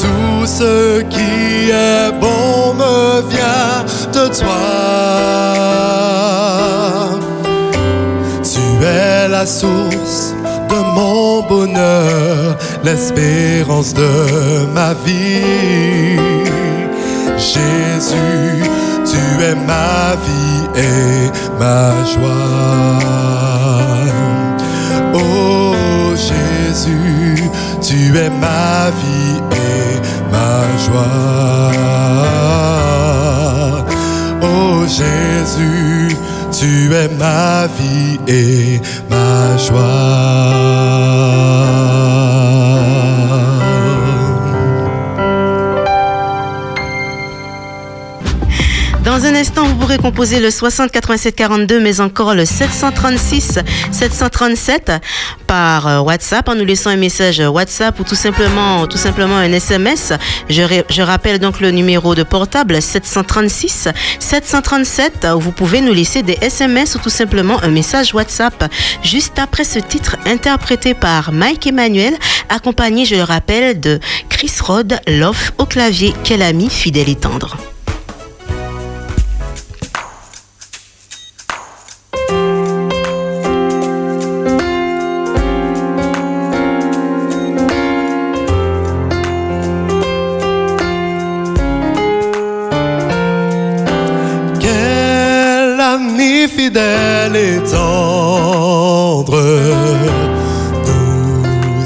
[0.01, 3.75] Tout ce qui est bon me vient
[4.15, 4.63] de toi.
[8.51, 10.33] Tu es la source
[10.69, 12.42] de mon bonheur,
[12.84, 16.17] l'espérance de ma vie.
[17.38, 18.63] Jésus,
[19.06, 22.43] tu es ma vie et ma joie.
[25.13, 27.50] Oh Jésus,
[27.82, 30.00] tu es ma vie et
[30.32, 30.54] ma
[30.86, 31.72] joie.
[34.41, 36.15] Oh Jésus,
[36.52, 40.12] tu es ma vie et ma joie.
[49.93, 53.60] Pourrez composer le 60 87 42, mais encore le 736
[53.91, 54.91] 737
[55.45, 59.51] par euh, WhatsApp en nous laissant un message WhatsApp ou tout simplement, tout simplement un
[59.51, 60.13] SMS.
[60.49, 66.38] Je, rappelle donc le numéro de portable 736 737 où vous pouvez nous laisser des
[66.41, 68.71] SMS ou tout simplement un message WhatsApp.
[69.03, 72.13] Juste après ce titre interprété par Mike Emmanuel,
[72.49, 77.58] accompagné, je le rappelle, de Chris Rod, Love au clavier, quel ami fidèle et tendre.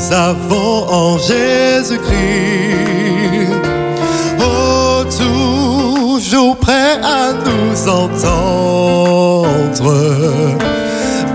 [0.07, 2.07] Nous avons en Jésus-Christ.
[4.39, 9.03] Oh, toujours prêt à nous entendre,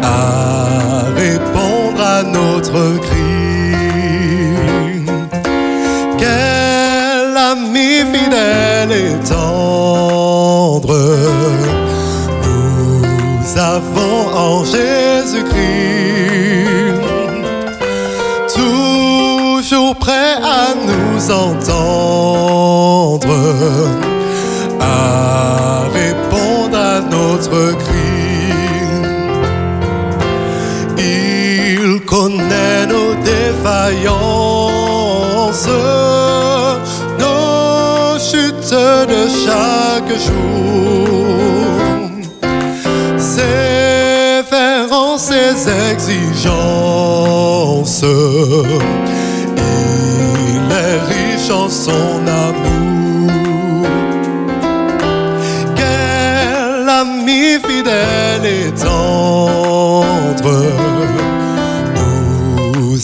[0.03, 3.75] à répondre à notre cri.
[6.19, 10.95] Quel ami fidèle et tendre
[12.43, 15.02] nous avons en Jésus-Christ.
[21.31, 22.52] À nous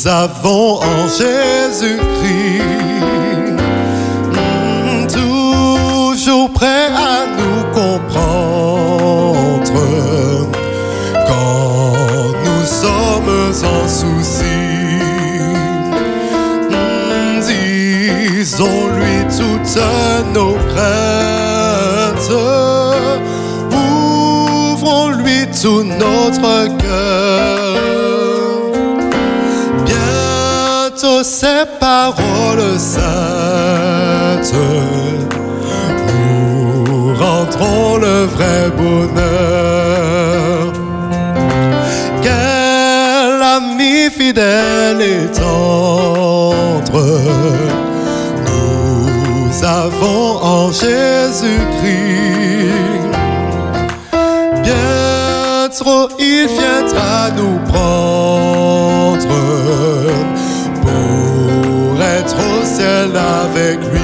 [0.09, 2.62] avons en Jésus-Christ.
[5.12, 8.12] Toujours prêt à nous comprendre
[11.27, 14.59] quand nous sommes en souci.
[17.47, 19.79] Disons-lui toutes
[20.35, 22.33] nos craintes.
[23.73, 26.77] Ouvrons-lui tout notre cœur.
[37.99, 40.73] Le vrai bonheur.
[42.23, 47.01] Quel ami fidèle et tendre
[48.47, 49.64] nous?
[49.64, 50.88] Avons en Jésus-Christ.
[54.62, 59.27] Bien trop il viendra nous prendre
[60.81, 63.11] pour être au ciel
[63.44, 63.99] avec lui.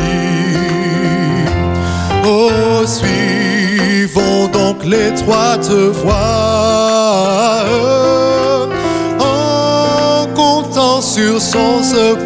[2.27, 2.85] Oh,
[4.85, 7.65] l'étroite voie
[9.21, 12.25] en comptant sur son secours.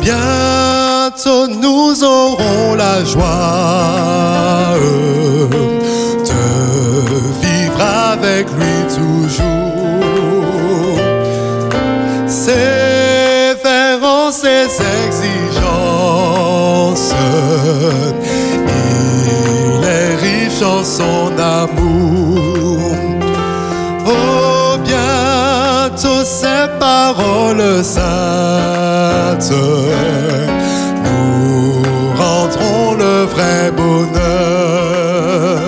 [0.00, 4.74] Bientôt nous aurons la joie
[6.30, 6.44] de
[7.40, 7.80] vivre
[8.12, 10.98] avec lui toujours.
[12.26, 14.66] Sévère en ses
[15.06, 17.14] exigences,
[20.64, 22.78] chanson d'amour.
[24.06, 29.52] Oh, bientôt ces paroles saintes
[31.04, 31.82] nous
[32.22, 35.60] rendrons le vrai bonheur.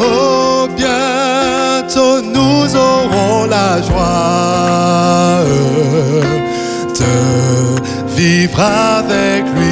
[0.00, 5.44] Oh, bientôt nous aurons la joie
[7.00, 7.14] de
[8.16, 8.60] vivre
[8.98, 9.67] avec lui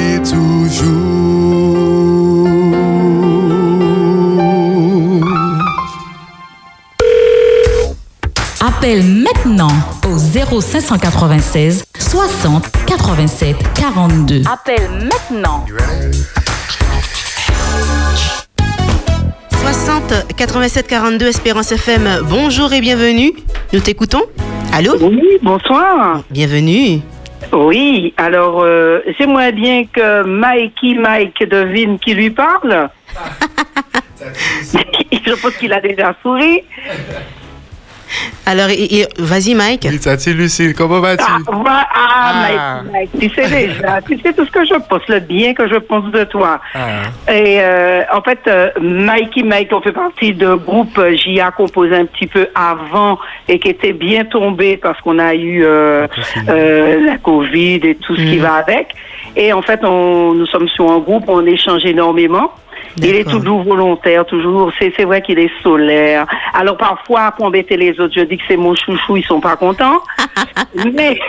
[10.45, 14.43] 0596 60 87 42.
[14.45, 15.65] Appelle maintenant.
[19.49, 22.19] 60 87 42 Espérance FM.
[22.29, 23.31] Bonjour et bienvenue.
[23.73, 24.25] Nous t'écoutons.
[24.73, 24.95] Allô?
[25.01, 26.21] Oui, bonsoir.
[26.29, 27.01] Bienvenue.
[27.51, 32.89] Oui, alors euh, j'aimerais bien que Mikey Mike devine qui lui parle.
[35.11, 36.63] Je pense qu'il a déjà souri.
[38.45, 38.67] Alors,
[39.19, 39.87] vas-y Mike.
[40.01, 41.23] Tati Lucille, comment vas-tu?
[41.27, 41.87] Ah, ah,
[42.19, 42.81] Ah.
[42.91, 45.67] Mike, Mike, tu sais déjà, tu sais tout ce que je pense, le bien que
[45.67, 46.59] je pense de toi.
[46.73, 47.31] Ah.
[47.31, 51.95] Et euh, en fait, euh, Mikey Mike, on fait partie d'un groupe euh, JA composé
[51.95, 56.07] un petit peu avant et qui était bien tombé parce qu'on a eu euh,
[56.49, 58.87] euh, la Covid et tout ce qui va avec.
[59.37, 62.51] Et en fait, on, nous sommes sur un groupe, on échange énormément.
[62.97, 64.71] Il est toujours volontaire, toujours.
[64.79, 66.25] C'est c'est vrai qu'il est solaire.
[66.53, 69.55] Alors parfois, pour embêter les autres, je dis que c'est mon chouchou, ils sont pas
[69.55, 70.01] contents.
[70.93, 71.19] Mais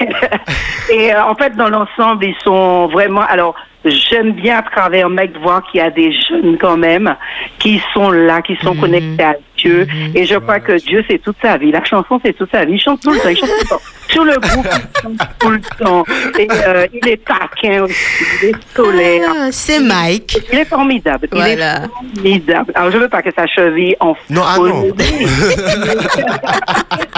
[0.91, 3.21] et euh, en fait, dans l'ensemble, ils sont vraiment.
[3.29, 3.55] Alors,
[3.85, 7.15] j'aime bien à travers Mec voir qu'il y a des jeunes quand même
[7.59, 9.87] qui sont là, qui sont connectés à Dieu.
[10.15, 11.71] Et je crois que Dieu, c'est toute sa vie.
[11.71, 12.75] La chanson, c'est toute sa vie.
[12.75, 13.29] Il chante tout le temps.
[13.29, 13.81] Il chante tout le temps.
[14.09, 16.05] Sur le groupe, il chante tout le temps.
[16.39, 17.95] Et euh, il est taquin aussi.
[18.43, 19.31] Il est solaire.
[19.37, 20.39] Ah, C'est Mike.
[20.53, 21.29] Il est formidable.
[21.33, 21.85] Il Voilà.
[21.85, 22.73] est formidable.
[22.75, 24.87] Alors, je veux pas que sa cheville en Non, ah non.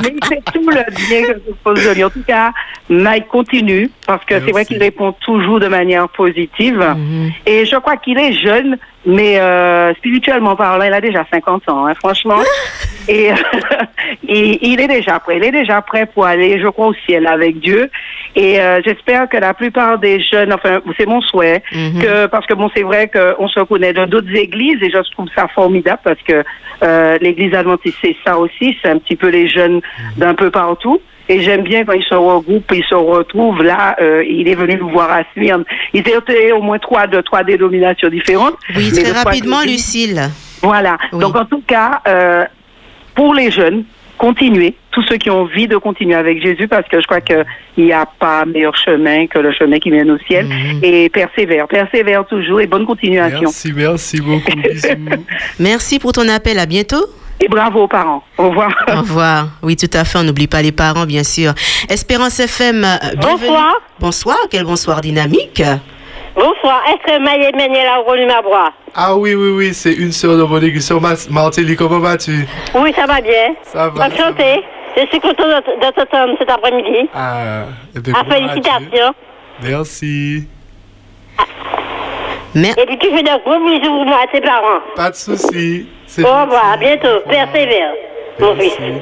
[0.03, 2.05] Mais il fait tout le bien que je pose de lui.
[2.05, 2.53] En tout cas,
[2.89, 6.79] Mike continue parce que c'est vrai qu'il répond toujours de manière positive.
[6.97, 7.31] Mhm.
[7.47, 11.87] Et je crois qu'il est jeune, mais euh, spirituellement parlant, il a déjà 50 ans,
[11.87, 12.41] hein, franchement.
[13.09, 13.31] Et
[14.29, 15.39] il, il est déjà prêt.
[15.39, 17.91] Il est déjà prêt pour aller, je crois, au ciel avec Dieu.
[18.37, 22.03] Et euh, j'espère que la plupart des jeunes, enfin, c'est mon souhait, Mhm.
[22.03, 25.29] que parce que bon, c'est vrai qu'on se connaît dans d'autres églises et je trouve
[25.35, 26.45] ça formidable parce que
[26.83, 29.81] euh, l'église adventiste, c'est ça aussi, c'est un petit peu les jeunes
[30.17, 31.01] d'un peu partout.
[31.31, 33.95] Et j'aime bien quand ils se regroupent, ils se retrouvent là.
[34.01, 35.65] euh, il est venu nous voir à Smyrne.
[35.95, 38.57] Ils étaient au moins trois de trois dénominations différentes.
[38.77, 39.63] Oui, très rapidement.
[39.63, 40.21] Lucille.
[40.61, 40.99] Voilà.
[41.13, 41.21] Oui.
[41.21, 42.45] Donc en tout cas, euh,
[43.15, 43.85] pour les jeunes,
[44.19, 44.75] continuez.
[44.91, 47.45] Tous ceux qui ont envie de continuer avec Jésus, parce que je crois qu'il
[47.79, 50.47] n'y a pas meilleur chemin que le chemin qui mène au ciel.
[50.47, 50.81] Mhm.
[50.83, 53.43] Et persévère, persévère toujours et bonne continuation.
[53.43, 54.51] Merci, merci beaucoup.
[55.61, 56.59] Merci pour ton appel.
[56.59, 57.07] À bientôt.
[57.43, 58.23] Et bravo aux parents.
[58.39, 58.71] Au revoir.
[58.89, 59.47] Au revoir.
[59.63, 60.19] Oui, tout à fait.
[60.19, 61.53] On n'oublie pas les parents, bien sûr.
[61.89, 62.85] Espérance FM.
[62.85, 63.47] euh, bienvenue.
[63.49, 63.73] Bonsoir.
[63.99, 64.37] Bonsoir.
[64.51, 65.63] Quel bonsoir dynamique.
[66.35, 70.37] Bonsoir, est-ce que Maïe Méniel a ma voix Ah oui, oui, oui, c'est une sœur
[70.37, 70.87] de mon église.
[70.87, 72.47] Sœur Martelly, comment vas-tu?
[72.75, 73.55] Oui, ça va bien.
[73.65, 74.09] Ça va.
[74.97, 77.09] Je suis content de, de t'entendre cet après-midi.
[77.15, 77.65] Ah,
[77.97, 78.31] eh bien, Ah, vas-tu?
[78.43, 79.15] félicitations.
[79.63, 80.45] Merci.
[82.55, 84.81] Mer- Et puis tu fais de gros bisous moi, à tes parents.
[84.97, 85.87] Pas de souci.
[86.13, 87.21] C'est Au revoir, à bientôt.
[87.29, 87.93] Persévère,
[88.41, 88.73] mon fils.
[88.81, 89.01] Merci.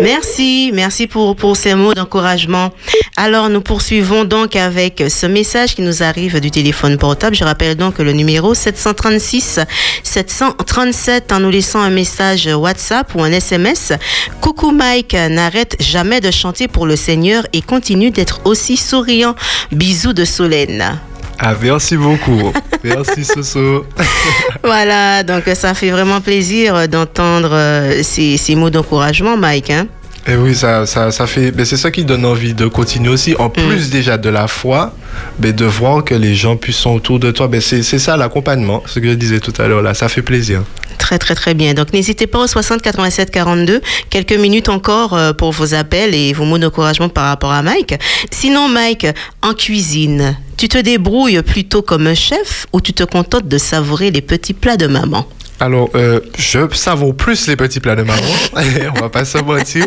[0.00, 2.70] Merci, merci pour, pour ces mots d'encouragement.
[3.16, 7.34] Alors, nous poursuivons donc avec ce message qui nous arrive du téléphone portable.
[7.34, 9.60] Je rappelle donc le numéro 736
[10.04, 13.92] 737 en nous laissant un message WhatsApp ou un SMS.
[14.40, 19.34] Coucou Mike, n'arrête jamais de chanter pour le Seigneur et continue d'être aussi souriant.
[19.72, 20.98] Bisous de Solène.
[21.38, 22.52] Ah, merci beaucoup.
[22.82, 23.86] merci, Soso.
[24.62, 29.70] Voilà, donc ça fait vraiment plaisir d'entendre euh, ces, mots d'encouragement, Mike.
[29.70, 29.86] Hein?
[30.26, 31.52] Et oui, ça, ça, ça fait.
[31.54, 33.34] Mais c'est ça qui donne envie de continuer aussi.
[33.38, 34.94] En plus déjà de la foi,
[35.38, 37.48] mais de voir que les gens puissent sont autour de toi.
[37.60, 39.92] C'est c'est ça l'accompagnement, ce que je disais tout à l'heure là.
[39.92, 40.62] Ça fait plaisir.
[40.98, 41.74] Très, très, très bien.
[41.74, 43.82] Donc, n'hésitez pas au 60 87 42.
[44.08, 47.94] Quelques minutes encore euh, pour vos appels et vos mots d'encouragement par rapport à Mike.
[48.30, 49.06] Sinon, Mike,
[49.42, 54.10] en cuisine, tu te débrouilles plutôt comme un chef ou tu te contentes de savourer
[54.10, 55.26] les petits plats de maman?
[55.60, 58.20] Alors, euh, je savoure plus les petits plats de maman.
[58.96, 59.86] On va pas se mentir.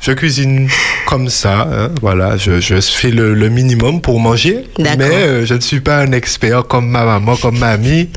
[0.00, 0.68] Je cuisine
[1.06, 1.68] comme ça.
[1.72, 4.64] hein, voilà, je, je fais le, le minimum pour manger.
[4.78, 4.96] D'accord.
[4.98, 8.10] Mais euh, je ne suis pas un expert comme ma maman, comme mamie.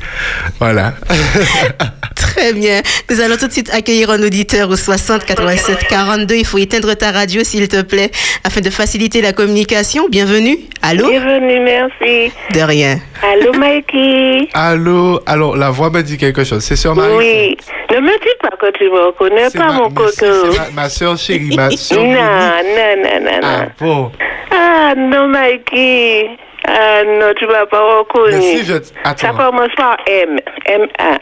[0.58, 0.94] Voilà.
[2.16, 2.82] Très bien.
[3.08, 6.34] Nous allons tout de suite accueillir un auditeur au 60 87 42.
[6.34, 8.10] Il faut éteindre ta radio, s'il te plaît,
[8.44, 10.08] afin de faciliter la communication.
[10.10, 10.58] Bienvenue.
[10.82, 11.08] Allô?
[11.08, 12.32] Bienvenue, merci.
[12.52, 12.98] De rien.
[13.22, 14.48] Allô, Mikey.
[14.54, 16.62] Allô, alors la voix me dit quelque chose.
[16.62, 17.14] C'est Marie.
[17.16, 17.56] Oui.
[17.90, 20.10] Ne me dis pas que tu me reconnais C'est pas, ma- mon coco.
[20.12, 22.02] c'est ma, ma soeur chérie, ma soeur.
[22.02, 23.66] Non, non, non, non, Ah non.
[23.80, 24.12] bon.
[24.50, 26.30] Ah, non, Mikey.
[26.66, 28.36] Ah, non, tu m'as pas reconnu.
[28.36, 28.74] Mais si je.
[28.82, 30.38] Ça Attends, commence par M.
[30.66, 31.18] M-A.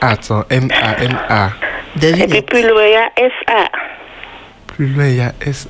[0.00, 0.44] attends.
[0.50, 1.50] M-A-M-A.
[2.02, 3.68] Et puis plus loin, il y a S-A.
[4.68, 5.68] Plus loin, il y a S.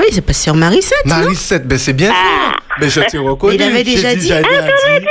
[0.00, 1.16] Oui, c'est pas sur Marie-Sette, non?
[1.16, 2.14] Marie 7, ben c'est bien ça.
[2.80, 3.54] Mais je t'ai reconnu.
[3.56, 4.32] Il avait déjà dit.
[4.32, 5.06] Ah, t'avais dit.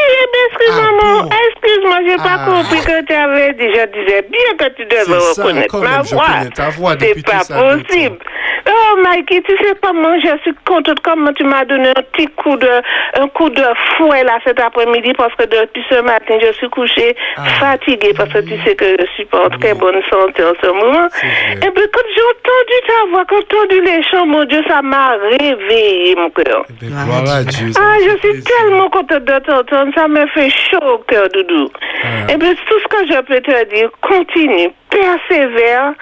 [0.52, 2.46] excuse-moi, Ah, excuse-moi, j'ai pas Ah.
[2.50, 3.66] compris que tu avais dit.
[3.66, 6.26] Je disais bien que tu devais ça, reconnaître quand ma voix.
[6.72, 8.18] voix C'est pas ça, possible.
[8.72, 12.56] Oh, Mikey, tu sais comment je suis contente, comment tu m'as donné un petit coup
[12.58, 12.70] de,
[13.20, 13.64] un coup de
[13.98, 17.46] fouet là cet après-midi parce que depuis ce matin, je suis couchée Ah.
[17.60, 20.68] fatiguée parce que tu sais que je suis pas en très bonne santé en ce
[20.68, 21.08] moment.
[21.54, 24.79] Et puis quand j'ai entendu ta voix, quand j'ai entendu les chants, mon Dieu, ça
[24.82, 26.66] m'a réveillé, mon cœur.
[26.70, 27.40] Eh ben, à
[27.80, 29.92] Ah, je suis tellement contente de t'entendre.
[29.96, 31.70] Ça me fait chaud au cœur, Doudou.
[32.04, 32.32] Ah.
[32.34, 35.94] Et puis, tout ce que je peux te dire, continue, persévère.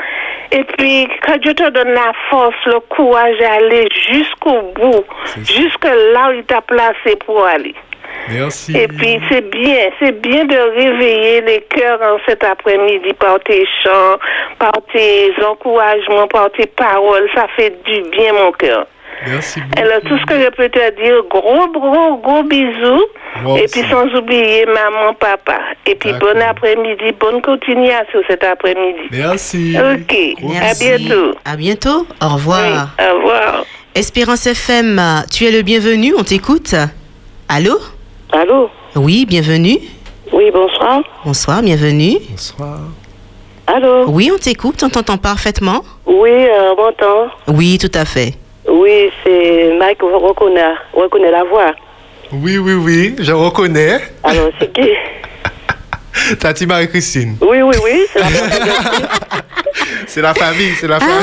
[0.51, 5.03] Et puis, que Dieu te donne la force, le courage d'aller jusqu'au bout,
[5.43, 7.75] jusque là où il t'a placé pour aller.
[8.29, 8.75] Merci.
[8.75, 13.65] Et puis, c'est bien, c'est bien de réveiller les cœurs en cet après-midi par tes
[13.83, 14.17] chants,
[14.59, 17.29] par tes encouragements, par tes paroles.
[17.33, 18.85] Ça fait du bien, mon cœur.
[19.25, 19.81] Merci beaucoup.
[19.81, 23.01] Alors, tout ce que je peux te dire, gros, gros, gros bisous.
[23.41, 23.79] Moi et aussi.
[23.81, 25.59] puis, sans oublier maman, papa.
[25.85, 29.07] Et puis, bon après-midi, bonne continuation cet après-midi.
[29.11, 29.75] Merci.
[29.77, 30.97] Ok, Gros à Merci.
[30.97, 31.31] bientôt.
[31.45, 32.07] À bientôt.
[32.21, 32.89] Au Oui, revoir.
[32.99, 33.65] au revoir.
[33.95, 35.01] Espérance FM,
[35.33, 36.13] tu es le bienvenu.
[36.17, 36.75] On t'écoute.
[37.49, 37.79] Allô?
[38.31, 38.69] Allô?
[38.95, 39.79] Oui, bienvenue.
[40.33, 41.01] Oui, bonsoir.
[41.23, 42.17] Bonsoir, bienvenue.
[42.29, 42.79] Bonsoir.
[43.67, 44.05] Allô?
[44.09, 44.83] Oui, on t'écoute.
[44.83, 45.81] On t'entend parfaitement.
[46.05, 47.31] Oui, euh, on m'entend.
[47.47, 48.33] Oui, tout à fait.
[48.67, 51.71] Oui, c'est Mike reconnaît, reconnaît la voix.
[52.33, 53.99] Oui, oui, oui, je reconnais.
[54.23, 54.89] Alors, c'est qui?
[56.39, 57.37] Tati Marie-Christine.
[57.41, 58.27] Oui, oui, oui, c'est la
[60.07, 61.15] C'est la famille, c'est la famille.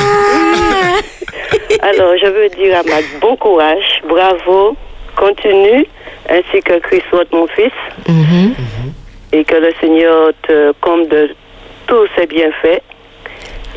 [1.83, 4.75] Alors, je veux dire à Mac, bon courage, bravo,
[5.17, 5.87] continue,
[6.29, 7.73] ainsi que Chris Watt, mon fils,
[8.09, 8.55] Mhm.
[9.33, 11.31] et que le Seigneur te comble de
[11.87, 12.83] tous ses bienfaits,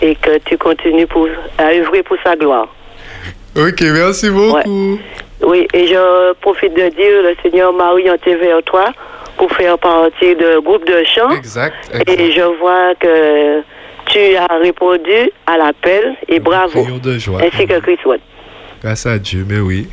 [0.02, 1.28] et que tu continues pour,
[1.58, 2.68] à œuvrer pour sa gloire.
[3.56, 5.00] Ok, merci beaucoup.
[5.44, 8.86] Oui, et je profite de dire, le Seigneur m'a orienté vers toi
[9.38, 11.76] pour faire partie de groupe de chant, Exact.
[12.08, 13.62] et je vois que
[14.08, 17.42] tu as répondu à l'appel, et bravo, Prions de joie.
[17.42, 18.22] ainsi que Chris Watt.
[18.84, 19.88] Grâce à Dieu, mais oui.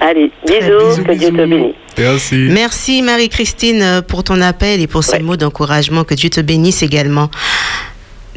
[0.00, 1.74] Allez, bisous, Bisous, que Dieu te bénisse.
[1.98, 2.48] Merci.
[2.50, 5.22] Merci Marie-Christine euh, pour ton appel et pour ces Ouais.
[5.22, 6.04] mots d'encouragement.
[6.04, 7.30] Que Dieu te bénisse également.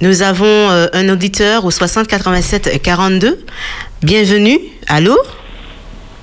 [0.01, 3.39] Nous avons euh, un auditeur au 60 87 42.
[4.01, 4.57] Bienvenue.
[4.87, 5.15] Allô?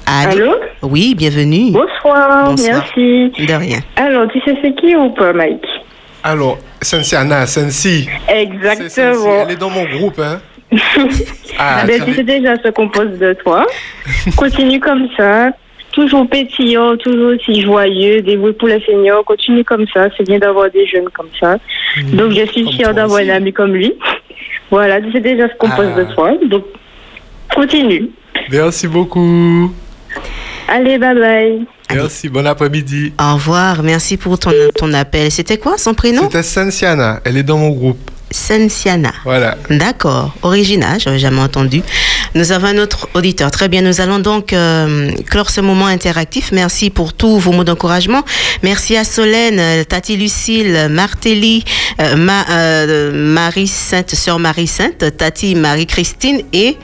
[0.07, 0.55] Allô?
[0.82, 1.70] Oui, bienvenue.
[1.70, 2.84] Bonsoir, Bonsoir.
[2.97, 3.47] merci.
[3.47, 3.78] De rien.
[3.97, 5.64] Alors, tu sais c'est qui ou pas, Mike?
[6.24, 7.14] Alors, Sensi.
[7.14, 8.09] C'est Sensi.
[8.28, 9.45] Exactement.
[9.47, 10.41] Elle est dans mon groupe, hein.
[11.58, 13.66] Ah, Ben, tu ai- sais déjà ce qu'on pose de toi.
[14.36, 15.50] Continue comme ça.
[15.92, 19.24] Toujours pétillant, toujours aussi joyeux, dévoué pour le Seigneur.
[19.24, 20.08] Continue comme ça.
[20.16, 21.56] C'est bien d'avoir des jeunes comme ça.
[22.12, 23.92] Donc, je suis fière d'avoir un ami comme lui.
[24.70, 25.76] Voilà, tu sais déjà ce qu'on Ah.
[25.76, 26.32] pose de toi.
[26.46, 26.64] Donc,
[27.54, 28.10] continue.
[28.50, 29.72] Merci beaucoup.
[30.68, 31.66] Allez, bye bye.
[31.94, 33.14] Merci, bon après-midi.
[33.18, 33.82] Au revoir.
[33.82, 35.30] Merci pour ton, ton appel.
[35.30, 36.22] C'était quoi son prénom?
[36.24, 37.20] C'était Sensiana.
[37.24, 38.10] Elle est dans mon groupe.
[38.31, 39.12] Sensiana.
[39.24, 39.57] Voilà.
[39.70, 41.83] D'accord, original, j'avais jamais entendu.
[42.35, 43.51] Nous avons un autre auditeur.
[43.51, 46.53] Très bien, nous allons donc euh, clore ce moment interactif.
[46.53, 48.22] Merci pour tous vos mots d'encouragement.
[48.62, 51.64] Merci à Solène, euh, Tati Lucille, Martelly,
[52.01, 56.76] euh, Ma- euh, Marie-Sainte, Sœur Marie-Sainte, Tati Marie-Christine et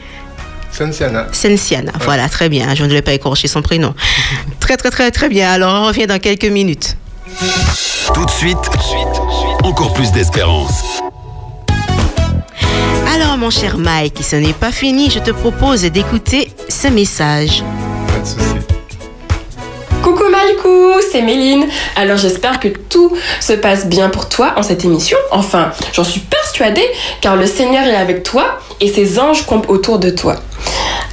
[0.72, 1.26] Sensiana.
[1.32, 1.92] Sensiana.
[2.00, 2.74] Voilà, très bien.
[2.74, 3.94] Je ne vais pas écorcher son prénom.
[4.60, 5.52] très, très, très, très bien.
[5.52, 6.96] Alors, on revient dans quelques minutes.
[8.14, 8.56] Tout de suite,
[9.62, 11.02] encore plus d'espérance.
[13.14, 15.08] Alors, mon cher Mike, ce n'est pas fini.
[15.08, 17.62] Je te propose d'écouter ce message.
[18.08, 18.64] Pas de souci.
[20.02, 21.66] Coucou Maïkou, c'est Méline.
[21.94, 25.16] Alors j'espère que tout se passe bien pour toi en cette émission.
[25.30, 26.86] Enfin, j'en suis persuadée
[27.20, 30.34] car le Seigneur est avec toi et ses anges campent autour de toi.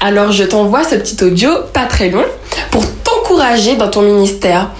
[0.01, 2.25] Alors je t'envoie ce petit audio pas très long
[2.71, 4.71] pour t'encourager dans ton ministère.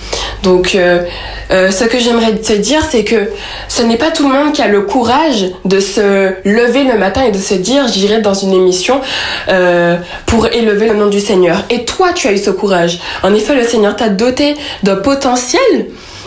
[0.44, 1.04] Donc euh,
[1.52, 3.30] euh, ce que j'aimerais te dire c'est que
[3.68, 7.24] ce n'est pas tout le monde qui a le courage de se lever le matin
[7.24, 9.02] et de se dire j'irai dans une émission
[9.50, 11.64] euh, pour élever le nom du Seigneur.
[11.70, 13.00] Et toi tu as eu ce courage.
[13.24, 15.62] En effet le Seigneur t'a doté d'un potentiel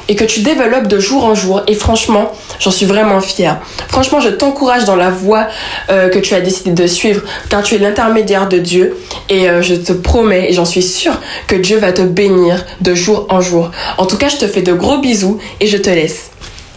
[0.09, 1.63] et que tu développes de jour en jour.
[1.67, 3.61] Et franchement, j'en suis vraiment fière.
[3.89, 5.49] Franchement, je t'encourage dans la voie
[5.91, 8.97] euh, que tu as décidé de suivre, car tu es l'intermédiaire de Dieu.
[9.29, 12.95] Et euh, je te promets, et j'en suis sûre, que Dieu va te bénir de
[12.95, 13.71] jour en jour.
[13.99, 16.31] En tout cas, je te fais de gros bisous et je te laisse.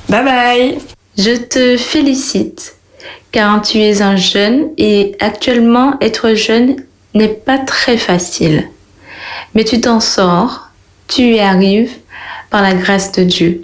[0.10, 0.78] Bye bye
[1.18, 2.78] Je te félicite
[3.32, 6.78] car tu es un jeune et actuellement être jeune
[7.14, 8.70] n'est pas très facile.
[9.54, 10.70] Mais tu t'en sors,
[11.08, 11.92] tu y arrives
[12.50, 13.62] par la grâce de Dieu.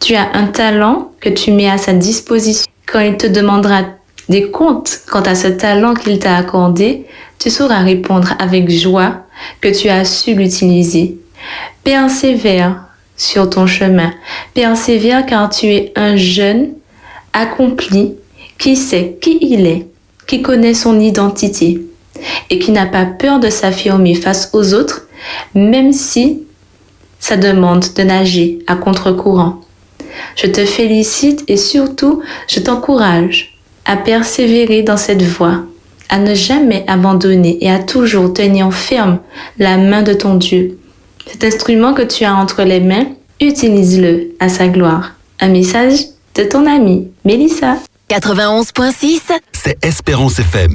[0.00, 2.70] Tu as un talent que tu mets à sa disposition.
[2.86, 3.82] Quand il te demandera
[4.28, 7.06] des comptes quant à ce talent qu'il t'a accordé,
[7.38, 9.24] tu sauras répondre avec joie
[9.60, 11.18] que tu as su l'utiliser.
[11.84, 12.84] Persévère
[13.16, 14.12] sur ton chemin.
[14.54, 16.72] Persévère car tu es un jeune
[17.32, 18.14] accompli
[18.58, 19.86] qui sait qui il est,
[20.26, 21.80] qui connaît son identité
[22.50, 25.06] et qui n'a pas peur de s'affirmer face aux autres,
[25.54, 26.42] même si
[27.20, 29.60] ça demande de nager à contre-courant.
[30.36, 35.62] Je te félicite et surtout, je t'encourage à persévérer dans cette voie,
[36.08, 39.18] à ne jamais abandonner et à toujours tenir ferme
[39.58, 40.78] la main de ton Dieu.
[41.26, 43.06] Cet instrument que tu as entre les mains,
[43.40, 45.12] utilise-le à sa gloire.
[45.40, 46.00] Un message
[46.34, 47.76] de ton ami Mélissa.
[48.10, 49.20] 91.6,
[49.52, 50.74] c'est Espérance FM.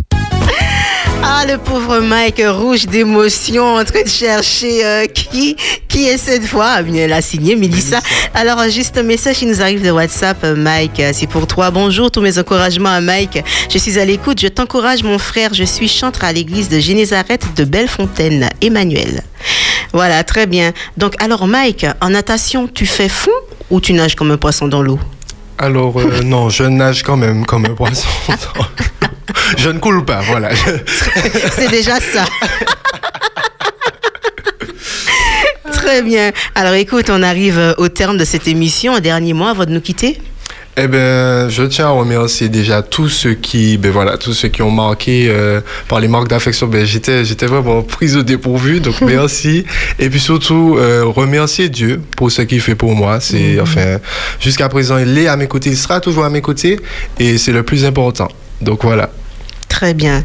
[1.27, 5.55] Ah, le pauvre Mike, rouge d'émotion, en train de chercher euh, qui,
[5.87, 6.67] qui est cette voix.
[6.75, 7.99] Ah, bien, elle a signé Mélissa.
[8.35, 10.99] Alors, juste un message qui nous arrive de WhatsApp, euh, Mike.
[10.99, 11.71] euh, C'est pour toi.
[11.71, 13.43] Bonjour, tous mes encouragements à Mike.
[13.71, 14.39] Je suis à l'écoute.
[14.39, 15.53] Je t'encourage, mon frère.
[15.53, 18.47] Je suis chantre à l'église de Génézareth de Bellefontaine.
[18.61, 19.23] Emmanuel.
[19.93, 20.73] Voilà, très bien.
[20.95, 23.31] Donc, alors, Mike, en natation, tu fais fond
[23.71, 24.99] ou tu nages comme un poisson dans l'eau?
[25.57, 28.09] Alors, euh, non, je nage quand même comme un poisson.
[29.57, 30.49] je ne coule pas, voilà.
[31.51, 32.25] C'est déjà ça.
[35.71, 36.31] Très bien.
[36.55, 38.95] Alors écoute, on arrive euh, au terme de cette émission.
[38.95, 40.19] Un dernier mot avant de nous quitter?
[40.77, 44.61] Eh ben, je tiens à remercier déjà tous ceux qui, ben voilà, tous ceux qui
[44.61, 46.67] ont marqué euh, par les marques d'affection.
[46.67, 49.63] Ben, j'étais, j'étais vraiment prise au dépourvu, donc merci.
[49.99, 53.21] Et puis surtout, euh, remercier Dieu pour ce qu'il fait pour moi.
[53.21, 53.59] C'est, Mhm.
[53.61, 53.97] enfin,
[54.41, 56.77] jusqu'à présent, il est à mes côtés, il sera toujours à mes côtés,
[57.19, 58.27] et c'est le plus important.
[58.61, 59.09] Donc voilà.
[59.69, 60.23] Très bien.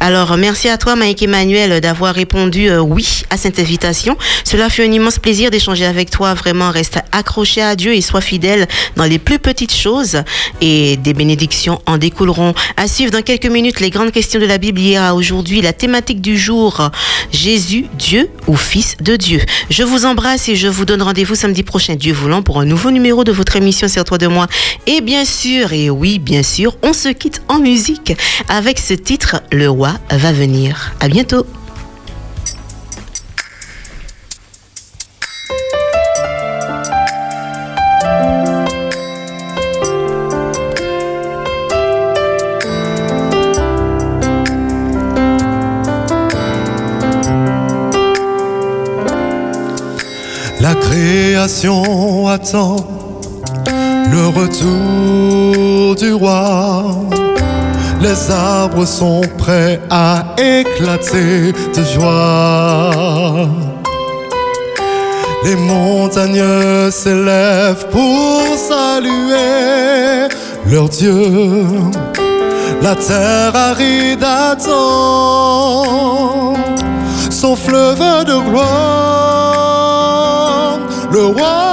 [0.00, 4.16] Alors, merci à toi, Mike Emmanuel, d'avoir répondu euh, oui à cette invitation.
[4.44, 6.34] Cela fut un immense plaisir d'échanger avec toi.
[6.34, 8.66] Vraiment, reste accroché à Dieu et sois fidèle
[8.96, 10.22] dans les plus petites choses
[10.60, 12.54] et des bénédictions en découleront.
[12.76, 15.60] À suivre dans quelques minutes les grandes questions de la Bible hier à aujourd'hui.
[15.60, 16.90] La thématique du jour,
[17.30, 19.40] Jésus, Dieu ou Fils de Dieu?
[19.70, 22.90] Je vous embrasse et je vous donne rendez-vous samedi prochain, Dieu voulant, pour un nouveau
[22.90, 24.46] numéro de votre émission Sur toi de moi.
[24.86, 28.16] Et bien sûr, et oui, bien sûr, on se quitte en musique
[28.48, 30.92] avec ce titre, Le roi va venir.
[31.00, 31.46] À bientôt.
[50.60, 52.76] La création attend
[54.12, 56.84] le retour du roi.
[58.02, 62.90] Les arbres sont prêts à éclater de joie.
[65.44, 70.28] Les montagnes s'élèvent pour saluer
[70.66, 71.64] leur Dieu.
[72.82, 75.74] La terre aride attend
[77.30, 79.52] son fleuve de gloire.
[81.12, 81.71] Le roi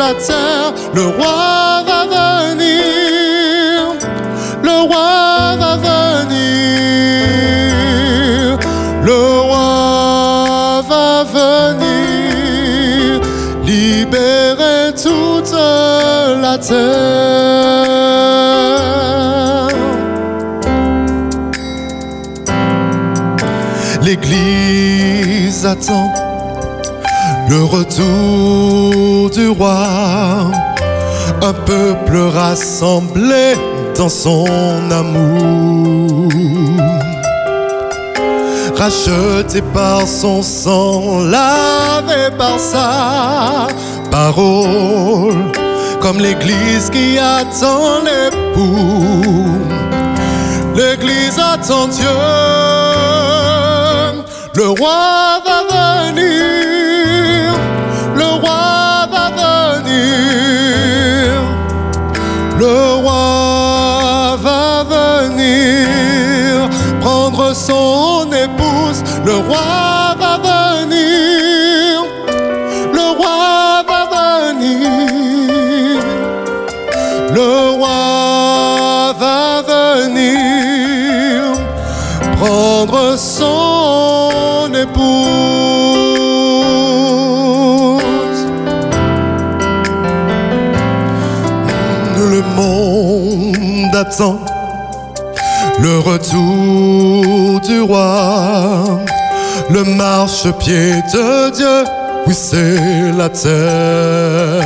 [0.00, 0.72] la terre.
[0.94, 3.76] Le roi va venir,
[4.68, 5.10] le roi
[5.62, 6.46] va venir,
[9.08, 9.20] le
[9.50, 13.08] roi va venir,
[13.70, 15.56] libérer toute
[16.44, 17.90] la terre.
[24.02, 26.08] L'Église attend
[27.50, 28.89] le retour
[29.28, 30.50] du roi,
[31.42, 33.54] un peuple rassemblé
[33.96, 34.46] dans son
[34.90, 36.28] amour,
[38.76, 43.66] racheté par son sang, lavé par sa
[44.10, 45.52] parole,
[46.00, 49.44] comme l'Église qui attend l'époux.
[50.74, 52.06] L'Église attend Dieu,
[54.54, 55.58] le roi va
[56.08, 56.49] venir,
[69.24, 69.89] 国王。
[95.82, 98.84] le retour du roi,
[99.70, 101.84] le marchepied de Dieu,
[102.26, 104.60] oui c'est la terre.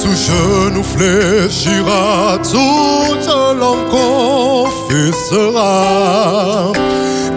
[0.00, 3.28] Tout genou fléchira, toute
[3.60, 5.82] langue confessera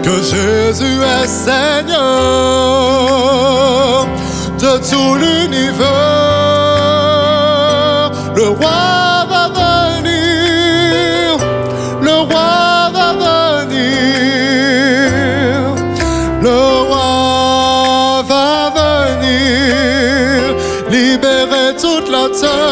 [0.02, 2.04] que Jésus est Seigneur
[4.58, 6.23] de tout l'univers.
[22.34, 22.63] So.